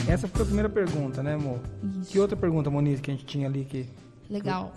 [0.07, 1.59] Essa foi a primeira pergunta, né, amor?
[2.01, 2.11] Isso.
[2.11, 3.87] Que outra pergunta, Moniz, que a gente tinha ali que
[4.29, 4.73] Legal.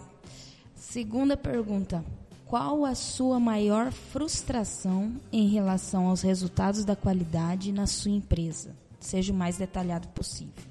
[0.91, 2.05] Segunda pergunta.
[2.47, 8.75] Qual a sua maior frustração em relação aos resultados da qualidade na sua empresa?
[8.99, 10.65] Seja o mais detalhado possível.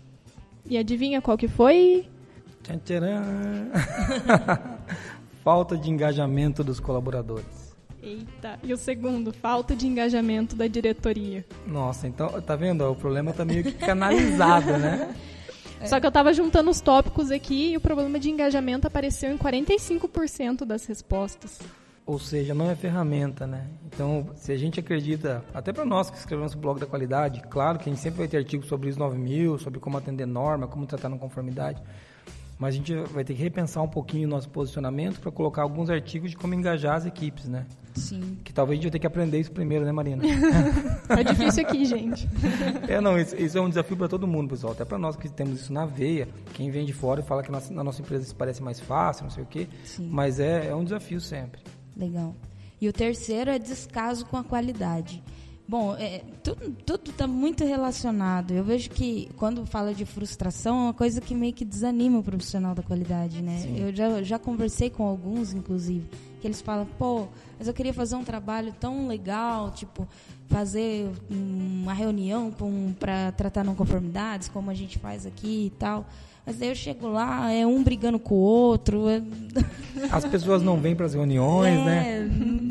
[0.65, 2.05] E adivinha qual que foi?
[5.41, 7.73] Falta de engajamento dos colaboradores.
[8.03, 8.59] Eita.
[8.61, 11.45] E o segundo, falta de engajamento da diretoria.
[11.65, 12.83] Nossa, então, tá vendo?
[12.89, 15.15] O problema tá meio que canalizado, né?
[15.85, 19.37] Só que eu tava juntando os tópicos aqui e o problema de engajamento apareceu em
[19.37, 21.59] 45% das respostas.
[22.05, 23.67] Ou seja, não é ferramenta, né?
[23.85, 27.77] Então, se a gente acredita, até para nós que escrevemos o blog da qualidade, claro
[27.77, 30.87] que a gente sempre vai ter artigos sobre os 9000, sobre como atender norma, como
[30.87, 31.79] tratar na conformidade,
[32.59, 35.89] mas a gente vai ter que repensar um pouquinho o nosso posicionamento para colocar alguns
[35.89, 37.65] artigos de como engajar as equipes, né?
[37.95, 38.37] Sim.
[38.43, 40.21] Que talvez a gente vai ter que aprender isso primeiro, né, Marina?
[41.07, 42.29] Tá difícil aqui, gente.
[42.87, 44.73] É, não, isso, isso é um desafio para todo mundo, pessoal.
[44.73, 46.27] Até para nós que temos isso na veia.
[46.53, 49.31] Quem vem de fora e fala que na nossa empresa isso parece mais fácil, não
[49.31, 49.67] sei o quê.
[49.85, 50.07] Sim.
[50.11, 51.61] Mas é, é um desafio sempre.
[51.97, 52.35] Legal.
[52.79, 55.23] E o terceiro é descaso com a qualidade.
[55.69, 56.21] Bom, é,
[56.83, 58.51] tudo está muito relacionado.
[58.55, 62.23] Eu vejo que quando fala de frustração é uma coisa que meio que desanima o
[62.23, 63.59] profissional da qualidade, né?
[63.61, 63.77] Sim.
[63.79, 66.09] Eu já, já conversei com alguns, inclusive,
[66.41, 67.27] que eles falam, pô,
[67.59, 70.07] mas eu queria fazer um trabalho tão legal, tipo,
[70.47, 72.51] fazer uma reunião
[72.99, 76.03] para tratar não conformidades, como a gente faz aqui e tal.
[76.47, 79.07] Mas daí eu chego lá, é um brigando com o outro.
[79.07, 79.21] é-
[80.11, 82.21] As pessoas não vêm para as reuniões, né?
[82.21, 82.68] é, Não,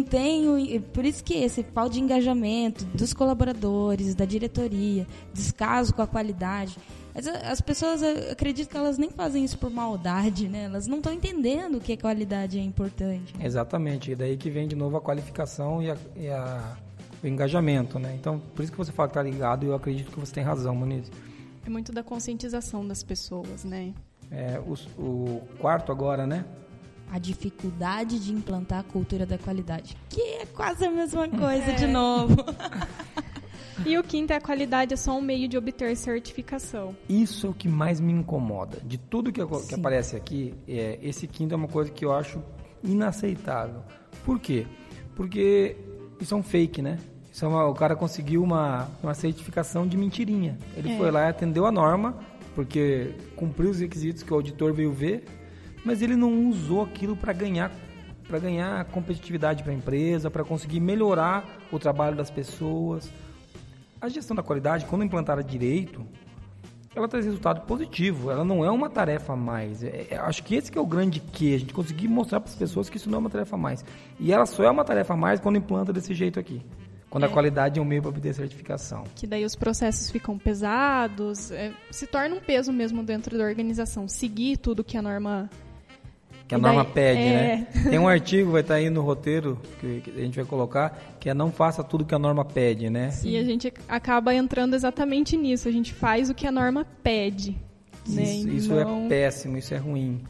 [0.00, 6.02] não, tem, por isso que esse pau de engajamento dos colaboradores, da diretoria, descaso com
[6.02, 6.76] a qualidade.
[7.14, 10.64] As, as pessoas acreditam que elas nem fazem isso por maldade, né?
[10.64, 13.34] Elas não estão entendendo que a qualidade é importante.
[13.40, 16.76] Exatamente, e daí que vem de novo a qualificação e, a, e a,
[17.22, 18.16] o engajamento, né?
[18.18, 20.44] Então, por isso que você fala que está ligado e eu acredito que você tem
[20.44, 21.10] razão, Moniz.
[21.66, 23.92] É muito da conscientização das pessoas, né?
[24.30, 26.44] É, o, o quarto agora, né?
[27.10, 31.74] A dificuldade de implantar a cultura da qualidade, que é quase a mesma coisa é.
[31.74, 32.36] de novo.
[33.86, 36.94] E o quinto é a qualidade é só um meio de obter certificação.
[37.08, 38.78] Isso é o que mais me incomoda.
[38.84, 42.42] De tudo que, que aparece aqui, é, esse quinto é uma coisa que eu acho
[42.84, 43.82] inaceitável.
[44.24, 44.66] Por quê?
[45.16, 45.76] Porque
[46.20, 46.98] isso é um fake, né?
[47.32, 50.58] Isso é uma, o cara conseguiu uma, uma certificação de mentirinha.
[50.76, 50.98] Ele é.
[50.98, 52.18] foi lá e atendeu a norma,
[52.54, 55.24] porque cumpriu os requisitos que o auditor veio ver,
[55.84, 57.70] mas ele não usou aquilo para ganhar
[58.30, 63.10] para ganhar competitividade para a empresa, para conseguir melhorar o trabalho das pessoas.
[64.00, 66.06] A gestão da qualidade, quando implantada direito,
[66.94, 68.30] ela traz resultado positivo.
[68.30, 69.82] Ela não é uma tarefa a mais.
[69.82, 72.50] É, é, acho que esse que é o grande que a gente conseguir mostrar para
[72.50, 73.84] as pessoas que isso não é uma tarefa a mais.
[74.18, 76.62] E ela só é uma tarefa a mais quando implanta desse jeito aqui.
[77.08, 77.26] Quando é.
[77.26, 79.04] a qualidade é um meio para obter certificação.
[79.16, 84.06] Que daí os processos ficam pesados, é, se torna um peso mesmo dentro da organização.
[84.06, 85.50] Seguir tudo que a norma
[86.50, 87.24] que a daí, norma pede, é...
[87.24, 87.66] né?
[87.88, 91.30] Tem um artigo, vai estar aí no roteiro, que, que, a gente vai colocar, que
[91.30, 93.10] é não faça tudo que a norma pede, né?
[93.22, 97.56] E a gente acaba entrando exatamente nisso, a gente faz o que a norma pede.
[98.08, 98.22] Né?
[98.24, 99.04] Isso, isso é não...
[99.04, 100.20] é péssimo, isso é ruim.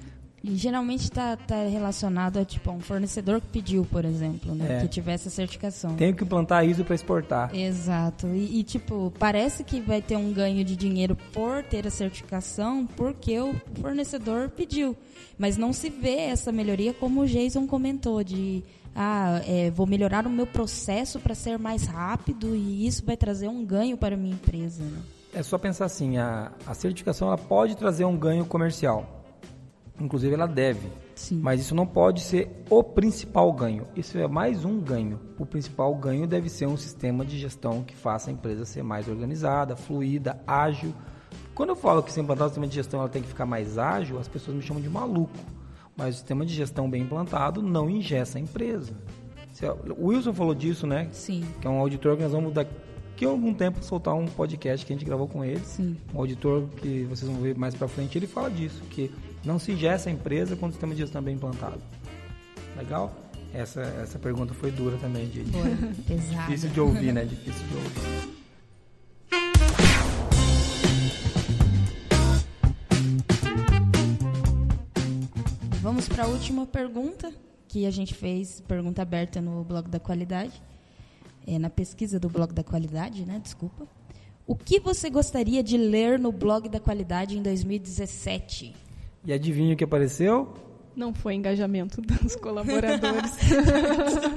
[0.45, 4.79] E geralmente está tá relacionado a tipo um fornecedor que pediu, por exemplo, né?
[4.79, 4.81] É.
[4.83, 5.97] Que tivesse a certificação.
[5.97, 7.55] Tem que implantar isso para exportar.
[7.55, 8.27] Exato.
[8.29, 12.87] E, e, tipo, parece que vai ter um ganho de dinheiro por ter a certificação
[12.97, 14.97] porque o fornecedor pediu.
[15.41, 18.63] Mas não se vê essa melhoria como o Jason comentou, de
[18.95, 23.49] ah, é, vou melhorar o meu processo para ser mais rápido e isso vai trazer
[23.49, 24.85] um ganho para a minha empresa.
[24.85, 24.99] Né?
[25.33, 29.21] É só pensar assim, a, a certificação ela pode trazer um ganho comercial
[30.01, 30.89] Inclusive ela deve.
[31.15, 31.39] Sim.
[31.41, 33.87] Mas isso não pode ser o principal ganho.
[33.95, 35.21] Isso é mais um ganho.
[35.39, 39.07] O principal ganho deve ser um sistema de gestão que faça a empresa ser mais
[39.07, 40.95] organizada, fluida, ágil.
[41.55, 43.77] Quando eu falo que se implantar o sistema de gestão ela tem que ficar mais
[43.77, 45.37] ágil, as pessoas me chamam de maluco.
[45.97, 48.95] Mas o sistema de gestão bem implantado não ingessa a empresa.
[49.99, 51.09] O Wilson falou disso, né?
[51.13, 51.45] Sim.
[51.61, 54.93] Que é um auditor que nós vamos daqui a algum tempo soltar um podcast que
[54.93, 55.61] a gente gravou com ele.
[55.61, 55.97] Sim.
[56.15, 59.11] Um auditor que vocês vão ver mais para frente, ele fala disso, que
[59.45, 61.81] não se ingessa a empresa quando o sistema de gestão é bem implantado.
[62.77, 63.13] Legal?
[63.53, 65.43] Essa, essa pergunta foi dura também, de,
[66.47, 67.25] difícil de ouvir, né?
[67.25, 68.40] Difícil de ouvir.
[76.01, 77.31] Vamos para a última pergunta
[77.69, 80.63] que a gente fez, pergunta aberta no blog da qualidade,
[81.47, 83.39] é, na pesquisa do blog da qualidade, né?
[83.43, 83.87] Desculpa.
[84.47, 88.75] O que você gostaria de ler no blog da qualidade em 2017?
[89.27, 90.55] E adivinha o que apareceu?
[90.97, 93.33] Não foi engajamento dos colaboradores.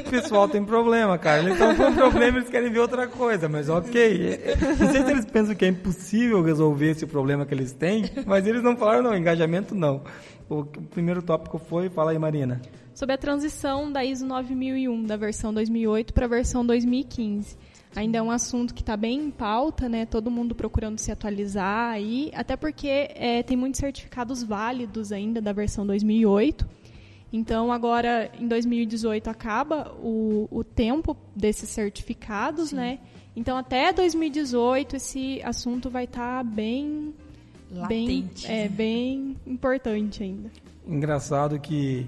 [0.02, 1.44] o pessoal tem problema, cara.
[1.44, 4.40] Eles estão com problema, eles querem ver outra coisa, mas ok.
[4.80, 8.46] Não sei se eles pensam que é impossível resolver esse problema que eles têm, mas
[8.46, 10.04] eles não falaram, não, engajamento não.
[10.50, 12.62] O primeiro tópico foi, fala aí, Marina.
[12.94, 17.58] Sobre a transição da ISO 9001, da versão 2008 para a versão 2015
[17.96, 20.06] ainda é um assunto que está bem em pauta, né?
[20.06, 25.54] Todo mundo procurando se atualizar aí, até porque é, tem muitos certificados válidos ainda da
[25.54, 26.68] versão 2008.
[27.32, 32.76] Então, agora, em 2018, acaba o, o tempo desses certificados, Sim.
[32.76, 33.00] né?
[33.36, 37.14] Então, até 2018, esse assunto vai estar tá bem...
[37.74, 38.48] Latente.
[38.48, 40.52] Bem, é, bem importante ainda.
[40.88, 42.08] Engraçado que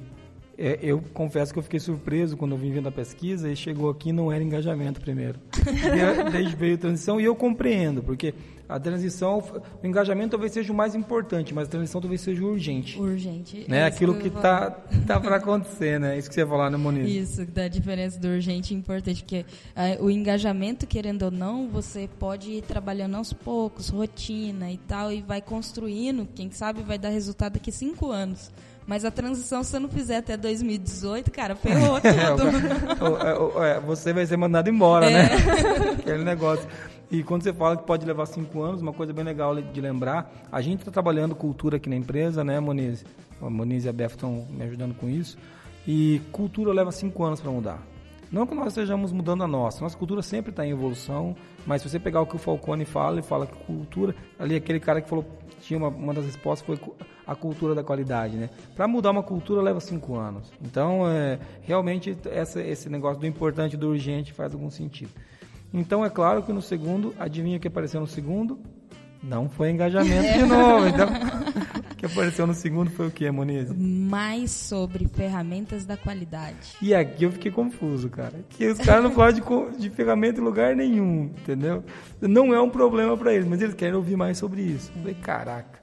[0.57, 3.89] é, eu confesso que eu fiquei surpreso quando eu vim vendo a pesquisa e chegou
[3.89, 5.39] aqui não era engajamento primeiro.
[6.31, 8.33] Desde veio transição e eu compreendo, porque
[8.67, 9.43] a transição,
[9.83, 12.99] o engajamento talvez seja o mais importante, mas a transição talvez seja urgente.
[12.99, 13.65] Urgente.
[13.67, 13.85] Né?
[13.85, 14.71] Aquilo que está
[15.05, 16.17] tá para acontecer, né?
[16.17, 17.07] Isso que você ia falar, né, Moniz?
[17.07, 22.09] Isso, da diferença do urgente e importante, porque uh, o engajamento, querendo ou não, você
[22.19, 27.09] pode ir trabalhando aos poucos, rotina e tal, e vai construindo, quem sabe vai dar
[27.09, 28.51] resultado daqui cinco anos.
[28.87, 31.99] Mas a transição, se você não fizer até 2018, cara, ferrou
[32.37, 33.63] tudo.
[33.63, 35.13] É, você vai ser mandado embora, é.
[35.13, 35.29] né?
[35.99, 36.67] Aquele negócio.
[37.11, 40.31] E quando você fala que pode levar cinco anos, uma coisa bem legal de lembrar,
[40.51, 43.05] a gente está trabalhando cultura aqui na empresa, né, Moniz?
[43.41, 45.37] A Moniz e a Beth estão me ajudando com isso.
[45.87, 47.81] E cultura leva cinco anos para mudar.
[48.31, 51.89] Não que nós estejamos mudando a nossa, nossa cultura sempre está em evolução, mas se
[51.89, 55.07] você pegar o que o Falcone fala, ele fala que cultura, ali aquele cara que
[55.07, 55.25] falou,
[55.61, 56.93] tinha uma, uma das respostas foi
[57.25, 58.49] a cultura da qualidade, né?
[58.75, 60.51] Para mudar uma cultura leva cinco anos.
[60.61, 65.11] Então, é, realmente, essa, esse negócio do importante e do urgente faz algum sentido.
[65.73, 68.59] Então, é claro que no segundo, adivinha o que apareceu no segundo?
[69.25, 70.87] Não foi engajamento de novo.
[70.87, 71.07] Então,
[71.91, 73.71] o que apareceu no segundo foi o que, Moniz?
[73.75, 76.75] Mais sobre ferramentas da qualidade.
[76.81, 78.45] E aqui eu fiquei confuso, cara.
[78.49, 81.83] Que os caras não falam de, de ferramenta em lugar nenhum, entendeu?
[82.21, 84.91] Não é um problema para eles, mas eles querem ouvir mais sobre isso.
[84.95, 85.79] Eu falei, caraca.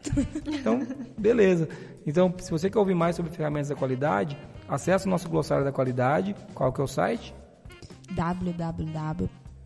[0.46, 0.86] Então,
[1.18, 1.68] beleza.
[2.06, 4.36] Então, se você quer ouvir mais sobre ferramentas da qualidade,
[4.68, 6.36] acesse o nosso glossário da qualidade.
[6.54, 7.34] Qual que é o site?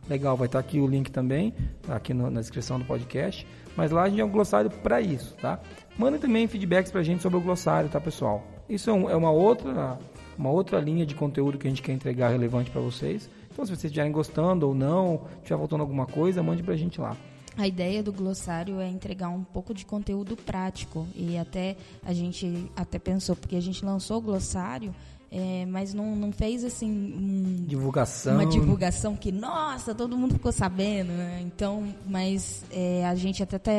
[0.08, 1.52] Legal, vai estar aqui o link também,
[1.82, 3.44] tá aqui no, na descrição do podcast.
[3.76, 5.58] Mas lá a gente é um glossário para isso, tá?
[5.98, 8.46] Mandem também feedbacks para a gente sobre o glossário, tá, pessoal?
[8.68, 9.98] Isso é, um, é, uma, outra,
[10.38, 13.28] uma outra linha de conteúdo que a gente quer entregar relevante para vocês.
[13.52, 17.00] Então, se vocês estiverem gostando ou não, estiver faltando alguma coisa, mande para a gente
[17.00, 17.16] lá.
[17.58, 22.70] A ideia do glossário é entregar um pouco de conteúdo prático e até a gente
[22.76, 24.94] até pensou porque a gente lançou o glossário
[25.36, 28.36] é, mas não, não fez assim um, divulgação.
[28.36, 31.42] uma divulgação que nossa todo mundo ficou sabendo né?
[31.44, 33.70] então mas é, a gente até está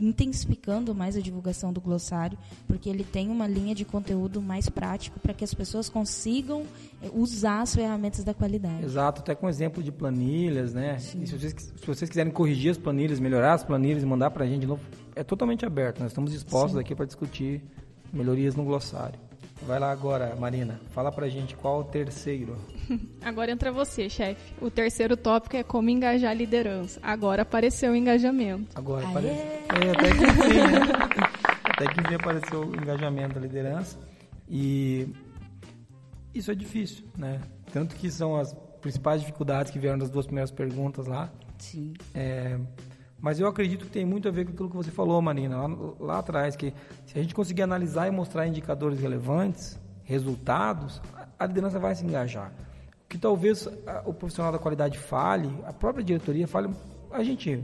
[0.00, 5.18] intensificando mais a divulgação do glossário porque ele tem uma linha de conteúdo mais prático
[5.18, 6.62] para que as pessoas consigam
[7.02, 8.84] é, usar as ferramentas da qualidade.
[8.84, 10.96] Exato até com exemplo de planilhas né?
[11.00, 14.46] Se vocês, se vocês quiserem corrigir as planilhas melhorar as planilhas e mandar para a
[14.46, 14.82] gente de novo
[15.16, 15.98] é totalmente aberto.
[15.98, 16.80] Nós estamos dispostos Sim.
[16.80, 17.60] aqui para discutir
[18.12, 19.29] melhorias no glossário
[19.62, 20.80] Vai lá agora, Marina.
[20.90, 22.56] Fala pra gente qual o terceiro.
[23.22, 24.54] Agora entra você, chefe.
[24.60, 26.98] O terceiro tópico é como engajar a liderança.
[27.02, 28.68] Agora apareceu o engajamento.
[28.74, 29.36] Agora apareceu.
[29.36, 31.20] É, até que enfim, né?
[31.80, 33.98] Até que enfim apareceu o engajamento da liderança.
[34.48, 35.08] E
[36.34, 37.40] isso é difícil, né?
[37.72, 41.30] Tanto que são as principais dificuldades que vieram das duas primeiras perguntas lá.
[41.58, 41.92] Sim.
[42.14, 42.58] É,
[43.20, 45.76] mas eu acredito que tem muito a ver com aquilo que você falou, Marina, lá,
[45.98, 46.72] lá atrás, que
[47.06, 51.00] se a gente conseguir analisar e mostrar indicadores relevantes, resultados,
[51.38, 52.52] a liderança vai se engajar.
[53.04, 53.68] O que talvez
[54.06, 56.70] o profissional da qualidade fale, a própria diretoria fale,
[57.10, 57.62] a gente,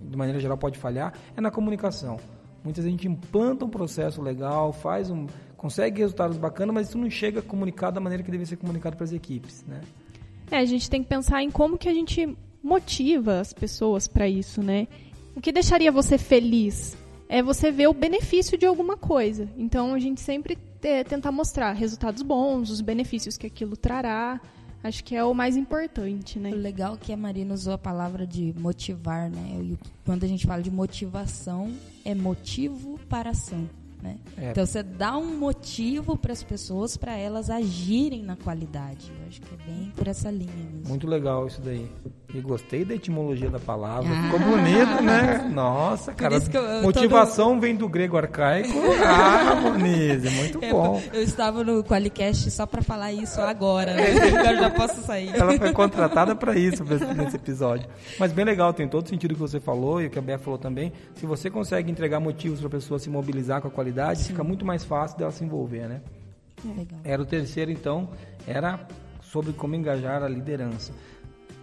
[0.00, 2.18] de maneira geral, pode falhar, é na comunicação.
[2.62, 6.96] Muitas vezes a gente implanta um processo legal, faz um, consegue resultados bacanas, mas isso
[6.96, 9.82] não chega comunicado da maneira que deve ser comunicado para as equipes, né?
[10.50, 14.26] É, a gente tem que pensar em como que a gente motiva as pessoas para
[14.26, 14.88] isso, né?
[15.36, 16.96] O que deixaria você feliz
[17.28, 19.46] é você ver o benefício de alguma coisa.
[19.58, 24.40] Então a gente sempre tenta mostrar resultados bons, os benefícios que aquilo trará.
[24.82, 26.50] Acho que é o mais importante, né?
[26.50, 29.58] O legal é que a Marina usou a palavra de motivar, né?
[29.62, 31.72] E quando a gente fala de motivação,
[32.04, 33.68] é motivo para ação.
[34.02, 34.18] Né?
[34.36, 34.50] É.
[34.50, 39.10] Então você dá um motivo para as pessoas para elas agirem na qualidade.
[39.18, 40.88] Eu acho que é bem por essa linha mesmo.
[40.88, 41.88] Muito legal isso daí.
[42.34, 44.10] E gostei da etimologia da palavra.
[44.12, 44.22] Ah.
[44.24, 45.48] Ficou bonito, né?
[45.54, 46.36] Nossa, cara.
[46.82, 48.74] motivação vem do grego arcaico.
[49.04, 51.00] Ah, Monize, muito é, bom.
[51.12, 53.94] Eu, eu, estava no Qualicast só para falar isso agora.
[53.94, 54.12] Né?
[54.28, 55.34] Agora já posso sair.
[55.34, 57.88] Ela foi contratada para isso nesse episódio.
[58.18, 60.58] Mas bem legal, tem todo sentido que você falou e o que a Bea falou
[60.58, 60.92] também.
[61.14, 64.28] Se você consegue entregar motivos para a pessoa se mobilizar com a qualidade, Sim.
[64.28, 66.00] fica muito mais fácil dela se envolver, né?
[66.64, 67.00] É legal.
[67.04, 68.08] Era o terceiro, então,
[68.46, 68.86] era
[69.22, 70.92] sobre como engajar a liderança.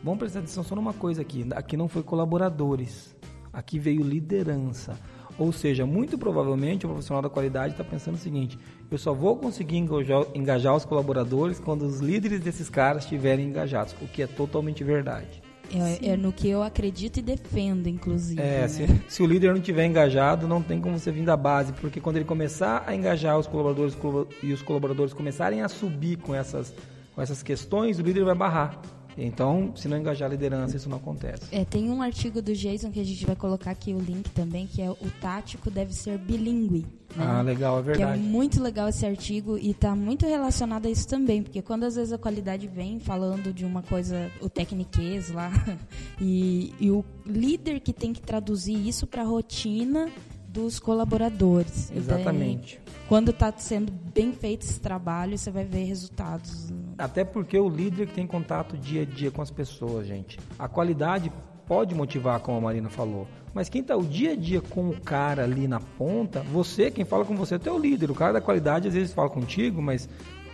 [0.03, 1.45] Vamos prestar atenção só numa coisa aqui.
[1.53, 3.15] Aqui não foi colaboradores.
[3.53, 4.97] Aqui veio liderança.
[5.37, 8.57] Ou seja, muito provavelmente o profissional da qualidade está pensando o seguinte:
[8.89, 13.95] eu só vou conseguir engajar, engajar, os colaboradores quando os líderes desses caras estiverem engajados,
[14.01, 15.41] o que é totalmente verdade.
[15.73, 18.41] É, é no que eu acredito e defendo, inclusive.
[18.41, 18.67] É, né?
[18.67, 22.01] se, se, o líder não estiver engajado, não tem como você vir da base, porque
[22.01, 23.97] quando ele começar a engajar os colaboradores
[24.43, 26.73] e os colaboradores começarem a subir com essas,
[27.15, 28.81] com essas questões, o líder vai barrar.
[29.17, 31.43] Então, se não engajar a liderança, isso não acontece.
[31.51, 34.67] É, tem um artigo do Jason que a gente vai colocar aqui o link também,
[34.67, 36.85] que é o tático deve ser bilíngue.
[37.15, 37.25] Né?
[37.27, 38.19] Ah, legal, é verdade.
[38.19, 41.83] Que é muito legal esse artigo e está muito relacionado a isso também, porque quando
[41.83, 45.51] às vezes a qualidade vem falando de uma coisa, o tecniquez lá,
[46.19, 50.09] e, e o líder que tem que traduzir isso para a rotina
[50.47, 51.91] dos colaboradores.
[51.95, 52.79] Exatamente.
[52.83, 56.71] Daí, quando está sendo bem feito esse trabalho, você vai ver resultados.
[57.01, 60.39] Até porque o líder que tem contato dia a dia com as pessoas, gente.
[60.59, 61.31] A qualidade
[61.65, 63.27] pode motivar, como a Marina falou.
[63.55, 67.03] Mas quem está o dia a dia com o cara ali na ponta, você, quem
[67.03, 68.11] fala com você, é o líder.
[68.11, 70.07] O cara da qualidade às vezes fala contigo, mas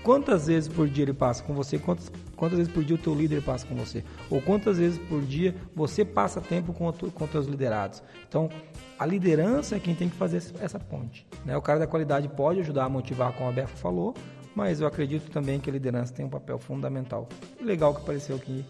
[0.04, 3.14] quantas vezes por dia ele passa com você, quantas, quantas vezes por dia o teu
[3.14, 7.28] líder passa com você, ou quantas vezes por dia você passa tempo com, tu, com
[7.28, 8.02] teus liderados.
[8.26, 8.50] Então,
[8.98, 11.28] a liderança é quem tem que fazer essa ponte.
[11.44, 11.58] Né?
[11.58, 14.16] O cara da qualidade pode ajudar a motivar, como a Befa falou,
[14.58, 17.30] mas eu acredito também que a liderança tem um papel fundamental.
[17.62, 18.66] Legal que apareceu aqui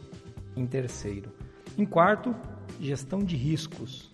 [0.54, 1.32] em terceiro.
[1.78, 2.36] Em quarto,
[2.78, 4.12] gestão de riscos.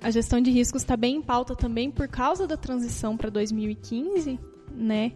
[0.00, 4.40] A gestão de riscos está bem em pauta também por causa da transição para 2015,
[4.72, 5.12] né?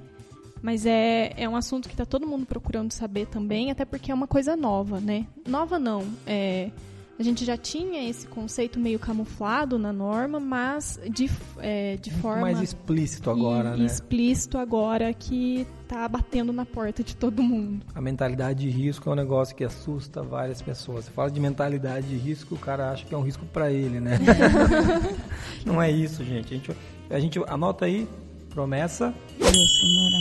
[0.60, 4.14] Mas é, é um assunto que está todo mundo procurando saber também, até porque é
[4.14, 5.26] uma coisa nova, né?
[5.48, 6.70] Nova não, é,
[7.18, 12.42] a gente já tinha esse conceito meio camuflado na norma, mas de, é, de forma.
[12.42, 13.86] Mais explícito agora, e, né?
[13.86, 17.84] Explícito agora que está batendo na porta de todo mundo.
[17.94, 21.04] A mentalidade de risco é um negócio que assusta várias pessoas.
[21.04, 24.00] Você fala de mentalidade de risco, o cara acha que é um risco para ele,
[24.00, 24.18] né?
[25.66, 26.54] Não é isso, gente.
[26.54, 26.76] A gente,
[27.10, 28.08] a gente anota aí
[28.53, 29.14] Promessa,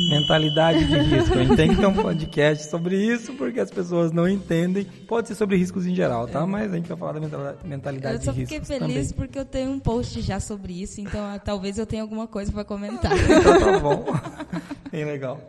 [0.10, 1.34] mentalidade de risco.
[1.34, 4.86] A gente tem que ter um podcast sobre isso, porque as pessoas não entendem.
[4.86, 6.42] Pode ser sobre riscos em geral, tá?
[6.42, 6.46] É.
[6.46, 8.30] Mas a gente vai falar da mentalidade de risco.
[8.30, 9.14] Eu só fiquei feliz também.
[9.18, 12.52] porque eu tenho um post já sobre isso, então ah, talvez eu tenha alguma coisa
[12.54, 13.12] para comentar.
[13.20, 14.06] então tá bom.
[14.90, 15.40] Bem legal.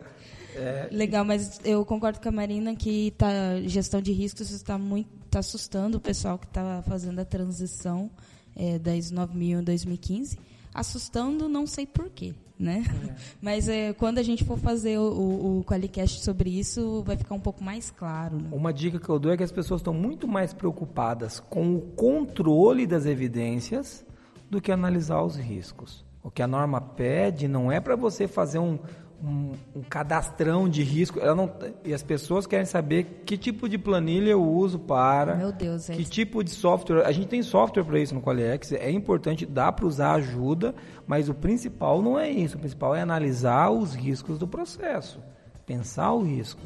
[0.53, 0.89] É...
[0.91, 3.29] Legal, mas eu concordo com a Marina que tá,
[3.65, 8.11] gestão de riscos está muito tá assustando o pessoal que está fazendo a transição
[8.55, 10.37] é, da ISO 9000 em 2015.
[10.73, 12.83] Assustando, não sei porquê né?
[13.09, 13.15] É.
[13.41, 17.35] Mas é, quando a gente for fazer o, o, o Qualicast sobre isso, vai ficar
[17.35, 18.37] um pouco mais claro.
[18.37, 18.49] Né?
[18.51, 21.81] Uma dica que eu dou é que as pessoas estão muito mais preocupadas com o
[21.81, 24.05] controle das evidências
[24.49, 26.05] do que analisar os riscos.
[26.23, 28.79] O que a norma pede não é para você fazer um,
[29.21, 31.19] um, um, cadastrão de risco.
[31.19, 31.51] Ela não,
[31.83, 35.35] e as pessoas querem saber que tipo de planilha eu uso para.
[35.35, 37.05] Meu Deus, é Que tipo de software.
[37.05, 38.73] A gente tem software para isso no Qualiex.
[38.73, 40.75] É importante, dá para usar ajuda,
[41.07, 42.57] mas o principal não é isso.
[42.57, 45.19] O principal é analisar os riscos do processo.
[45.65, 46.61] Pensar o risco.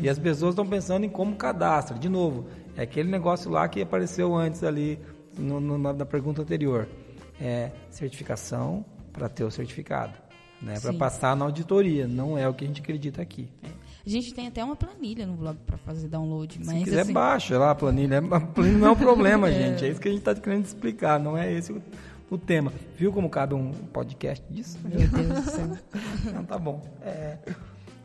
[0.00, 1.98] E as pessoas estão pensando em como cadastra.
[1.98, 5.00] De novo, é aquele negócio lá que apareceu antes ali
[5.36, 6.86] no, no, na pergunta anterior.
[7.40, 10.25] É certificação para ter o certificado
[10.60, 12.06] né, para passar na auditoria.
[12.06, 13.48] Não é o que a gente acredita aqui.
[13.62, 13.86] É.
[14.06, 16.60] A gente tem até uma planilha no blog para fazer download.
[16.64, 17.12] Mas, Se quiser, assim...
[17.12, 18.18] baixa lá a planilha.
[18.18, 19.52] A planilha não é o problema, é.
[19.52, 19.84] gente.
[19.84, 21.18] É isso que a gente está querendo explicar.
[21.18, 21.82] Não é esse o,
[22.30, 22.72] o, tema.
[22.96, 24.78] Viu como cabe um podcast disso?
[24.84, 25.78] Meu Deus do céu.
[26.32, 26.80] Não, tá bom.
[27.02, 27.36] É,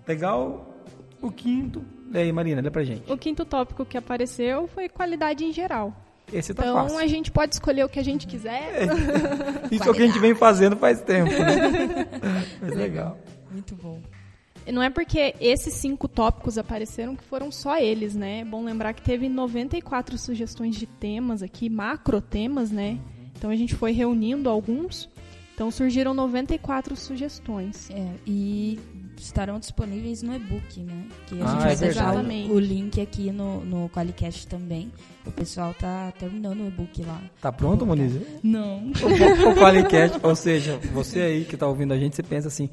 [0.08, 0.76] legal.
[1.22, 1.86] O quinto.
[2.12, 3.12] E aí, Marina, lê pra gente.
[3.12, 5.95] O quinto tópico que apareceu foi qualidade em geral.
[6.32, 6.97] Esse tá então fácil.
[6.97, 8.61] a gente pode escolher o que a gente quiser.
[8.73, 8.86] É.
[9.75, 11.32] Isso é o que a gente vem fazendo faz tempo.
[11.32, 12.07] Né?
[12.61, 13.17] Mas legal.
[13.51, 13.99] Muito bom.
[14.71, 18.41] Não é porque esses cinco tópicos apareceram que foram só eles, né?
[18.41, 22.99] É bom lembrar que teve 94 sugestões de temas aqui, macro temas, né?
[23.36, 25.09] Então a gente foi reunindo alguns.
[25.55, 27.89] Então surgiram 94 sugestões.
[27.89, 28.79] É, e
[29.24, 31.05] estarão disponíveis no e-book, né?
[31.28, 34.91] Que a ah, gente vai é deixar o, o, link aqui no, no Qualicast também.
[35.26, 37.22] O pessoal tá terminando o e-book lá.
[37.39, 38.13] Tá pronto, Moniz?
[38.43, 38.80] Não.
[38.80, 42.69] O, o Qualicast, ou seja, você aí que tá ouvindo a gente, você pensa assim,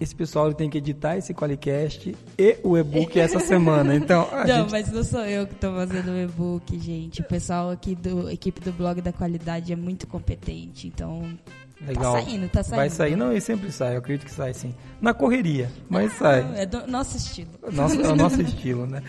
[0.00, 3.94] esse pessoal tem que editar esse Qualicast e o e-book essa semana.
[3.94, 4.70] Então, Não, gente...
[4.70, 7.20] mas não sou eu que tô fazendo o e-book, gente.
[7.20, 11.38] O pessoal aqui do equipe do blog da qualidade é muito competente, então
[11.86, 12.14] Legal.
[12.14, 12.76] Tá saindo, tá saindo.
[12.76, 14.74] Vai sair, não, e sempre sai, eu acredito que sai sim.
[15.00, 16.46] Na correria, mas sai.
[16.54, 17.50] É do nosso estilo.
[17.72, 19.02] Nosso, é o nosso estilo, né?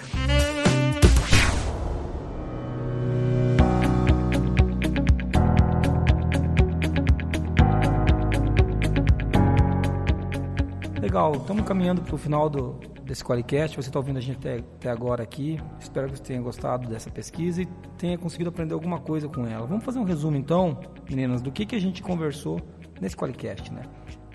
[11.13, 13.77] Legal, estamos caminhando para o final do, desse Qualicast.
[13.77, 15.59] Você está ouvindo a gente até, até agora aqui.
[15.79, 17.67] Espero que você tenha gostado dessa pesquisa e
[17.99, 19.67] tenha conseguido aprender alguma coisa com ela.
[19.67, 22.59] Vamos fazer um resumo então, meninas, do que, que a gente conversou
[22.99, 23.83] nesse Qualicast, né?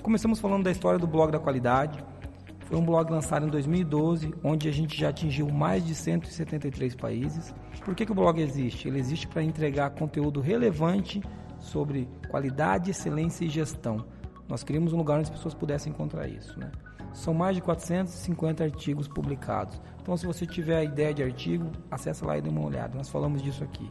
[0.04, 1.98] Começamos falando da história do blog da qualidade.
[2.66, 7.52] Foi um blog lançado em 2012, onde a gente já atingiu mais de 173 países.
[7.84, 8.86] Por que, que o blog existe?
[8.86, 11.20] Ele existe para entregar conteúdo relevante
[11.58, 14.06] sobre qualidade, excelência e gestão.
[14.48, 16.70] Nós queríamos um lugar onde as pessoas pudessem encontrar isso, né?
[17.12, 19.80] São mais de 450 artigos publicados.
[20.00, 22.96] Então, se você tiver ideia de artigo, acessa lá e dê uma olhada.
[22.96, 23.90] Nós falamos disso aqui.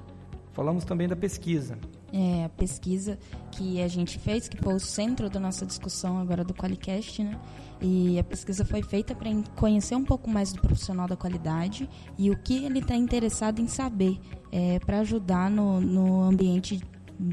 [0.58, 1.78] Falamos também da pesquisa.
[2.12, 3.20] É, a pesquisa
[3.52, 7.40] que a gente fez, que foi o centro da nossa discussão agora do Qualicast, né?
[7.80, 11.88] E a pesquisa foi feita para conhecer um pouco mais do profissional da qualidade
[12.18, 14.20] e o que ele está interessado em saber
[14.52, 16.82] é, para ajudar no, no ambiente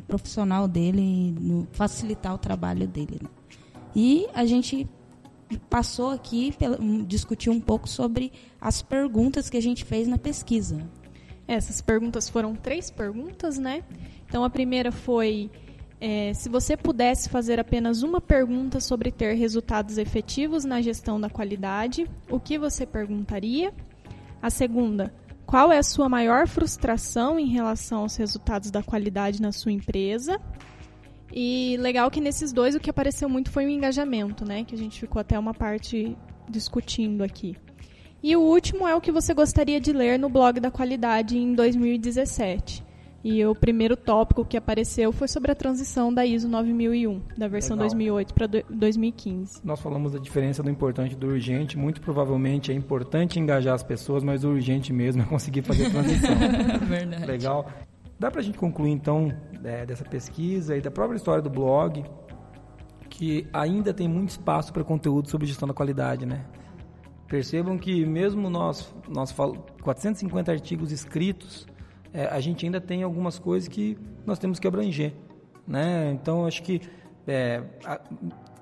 [0.07, 3.19] profissional dele, facilitar o trabalho dele.
[3.23, 3.29] Né?
[3.95, 4.89] E a gente
[5.71, 6.55] passou aqui,
[7.07, 10.79] discutiu um pouco sobre as perguntas que a gente fez na pesquisa.
[11.47, 13.85] Essas perguntas foram três perguntas, né?
[14.27, 15.51] Então a primeira foi
[16.01, 21.31] É, se você pudesse fazer apenas uma pergunta sobre ter resultados efetivos na gestão da
[21.31, 23.73] qualidade, o que você perguntaria?
[24.43, 25.15] A segunda,
[25.47, 30.41] qual é a sua maior frustração em relação aos resultados da qualidade na sua empresa?
[31.33, 34.63] E legal que nesses dois o que apareceu muito foi o engajamento, né?
[34.63, 36.17] Que a gente ficou até uma parte
[36.49, 37.57] discutindo aqui.
[38.23, 41.53] E o último é o que você gostaria de ler no blog da qualidade em
[41.55, 42.84] 2017.
[43.25, 47.75] E o primeiro tópico que apareceu foi sobre a transição da ISO 9001, da versão
[47.75, 47.89] Legal.
[47.89, 49.61] 2008 para 2015.
[49.65, 51.79] Nós falamos da diferença do importante e do urgente.
[51.79, 55.91] Muito provavelmente é importante engajar as pessoas, mas o urgente mesmo é conseguir fazer a
[55.91, 56.35] transição.
[56.87, 57.25] Verdade.
[57.25, 57.67] Legal.
[58.19, 62.05] Dá para a gente concluir, então, é, dessa pesquisa e da própria história do blog,
[63.09, 66.45] que ainda tem muito espaço para conteúdo sobre gestão da qualidade, né?
[67.27, 69.35] Percebam que mesmo nós, nós
[69.83, 71.67] 450 artigos escritos,
[72.15, 75.13] é, a gente ainda tem algumas coisas que nós temos que abranger.
[75.67, 76.13] Né?
[76.13, 76.81] Então, acho que
[77.27, 78.01] é, a,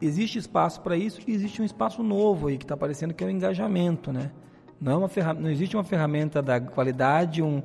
[0.01, 3.27] existe espaço para isso e existe um espaço novo aí que está aparecendo, que é
[3.27, 4.11] o engajamento.
[4.11, 4.31] Né?
[4.81, 7.63] Não, é uma não existe uma ferramenta da qualidade um,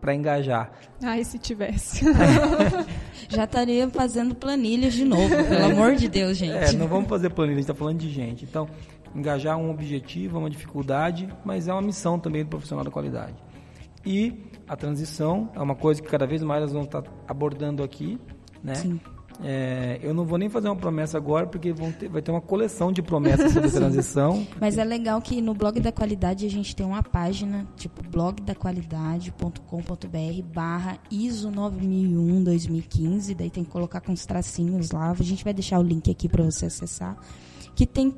[0.00, 0.72] para engajar.
[1.00, 2.04] Ai, se tivesse.
[3.30, 6.52] Já estaria fazendo planilhas de novo, pelo amor de Deus, gente.
[6.52, 8.44] É, não vamos fazer planilha, a gente está falando de gente.
[8.44, 8.68] Então,
[9.14, 13.43] engajar um objetivo, é uma dificuldade, mas é uma missão também do profissional da qualidade.
[14.04, 18.18] E a transição é uma coisa que cada vez mais nós vamos estar abordando aqui,
[18.62, 18.74] né?
[18.74, 19.00] Sim.
[19.42, 22.92] É, eu não vou nem fazer uma promessa agora, porque ter, vai ter uma coleção
[22.92, 24.46] de promessas sobre transição.
[24.60, 30.42] Mas é legal que no blog da qualidade a gente tem uma página, tipo blogdaqualidade.com.br
[30.52, 35.10] barra ISO 9001 2015, daí tem que colocar com os tracinhos lá.
[35.10, 37.16] A gente vai deixar o link aqui para você acessar.
[37.74, 38.14] Que tem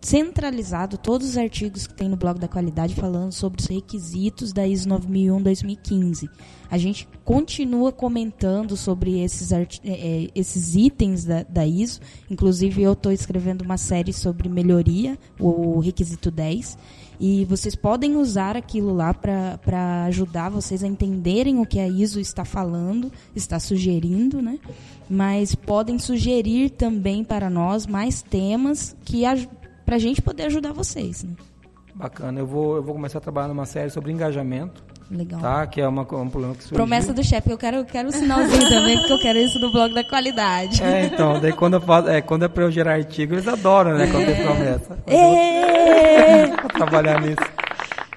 [0.00, 4.66] centralizado todos os artigos que tem no blog da qualidade falando sobre os requisitos da
[4.66, 6.28] ISO 9001-2015.
[6.70, 12.00] A gente continua comentando sobre esses, é, é, esses itens da, da ISO.
[12.30, 16.78] Inclusive, eu estou escrevendo uma série sobre melhoria, o requisito 10.
[17.20, 22.20] E vocês podem usar aquilo lá para ajudar vocês a entenderem o que a ISO
[22.20, 24.58] está falando, está sugerindo, né?
[25.10, 29.24] Mas podem sugerir também para nós mais temas que
[29.88, 31.24] para a gente poder ajudar vocês.
[31.24, 31.30] Né?
[31.94, 32.38] Bacana.
[32.38, 34.84] Eu vou, eu vou começar a trabalhar numa série sobre engajamento.
[35.10, 35.40] Legal.
[35.40, 35.66] Tá?
[35.66, 36.76] Que é uma, um problema que surgiu.
[36.76, 37.50] Promessa do chefe.
[37.50, 40.82] Eu quero, quero um sinalzinho também, porque eu quero isso no blog da qualidade.
[40.82, 41.40] É, então.
[41.40, 44.06] Daí quando eu faço, é, quando é para eu gerar artigo, eles adoram, né?
[44.08, 44.98] Quando tem promessa.
[46.60, 47.50] vou trabalhar nisso.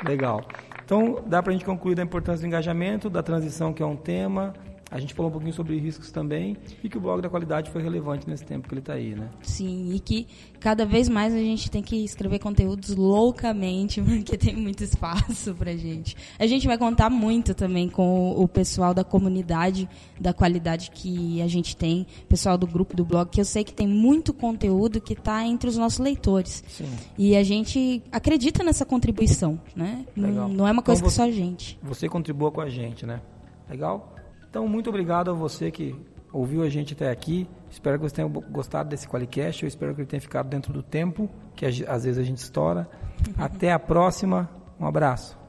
[0.06, 0.44] Legal.
[0.84, 3.96] Então, dá para a gente concluir da importância do engajamento, da transição, que é um
[3.96, 4.52] tema,
[4.92, 7.82] a gente falou um pouquinho sobre riscos também e que o blog da qualidade foi
[7.82, 9.30] relevante nesse tempo que ele está aí, né?
[9.42, 10.28] Sim, e que
[10.60, 15.78] cada vez mais a gente tem que escrever conteúdos loucamente, porque tem muito espaço para
[15.78, 16.18] gente.
[16.38, 19.88] A gente vai contar muito também com o pessoal da comunidade
[20.20, 23.74] da qualidade que a gente tem, pessoal do grupo do blog, que eu sei que
[23.74, 26.66] tem muito conteúdo que está entre os nossos leitores.
[26.68, 26.90] Sim.
[27.18, 30.06] E a gente acredita nessa contribuição, né?
[30.18, 30.50] Legal.
[30.50, 31.80] Não, não é uma coisa então, que só a gente.
[31.82, 33.22] Você contribua com a gente, né?
[33.70, 34.16] Legal?
[34.52, 35.96] Então, muito obrigado a você que
[36.30, 37.48] ouviu a gente até aqui.
[37.70, 39.64] Espero que você tenha gostado desse Qualicast.
[39.64, 42.90] Eu espero que ele tenha ficado dentro do tempo, que às vezes a gente estoura.
[43.38, 44.50] Até a próxima.
[44.78, 45.40] Um abraço.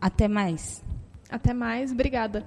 [0.00, 0.82] Até mais.
[1.28, 1.92] Até mais.
[1.92, 2.46] Obrigada.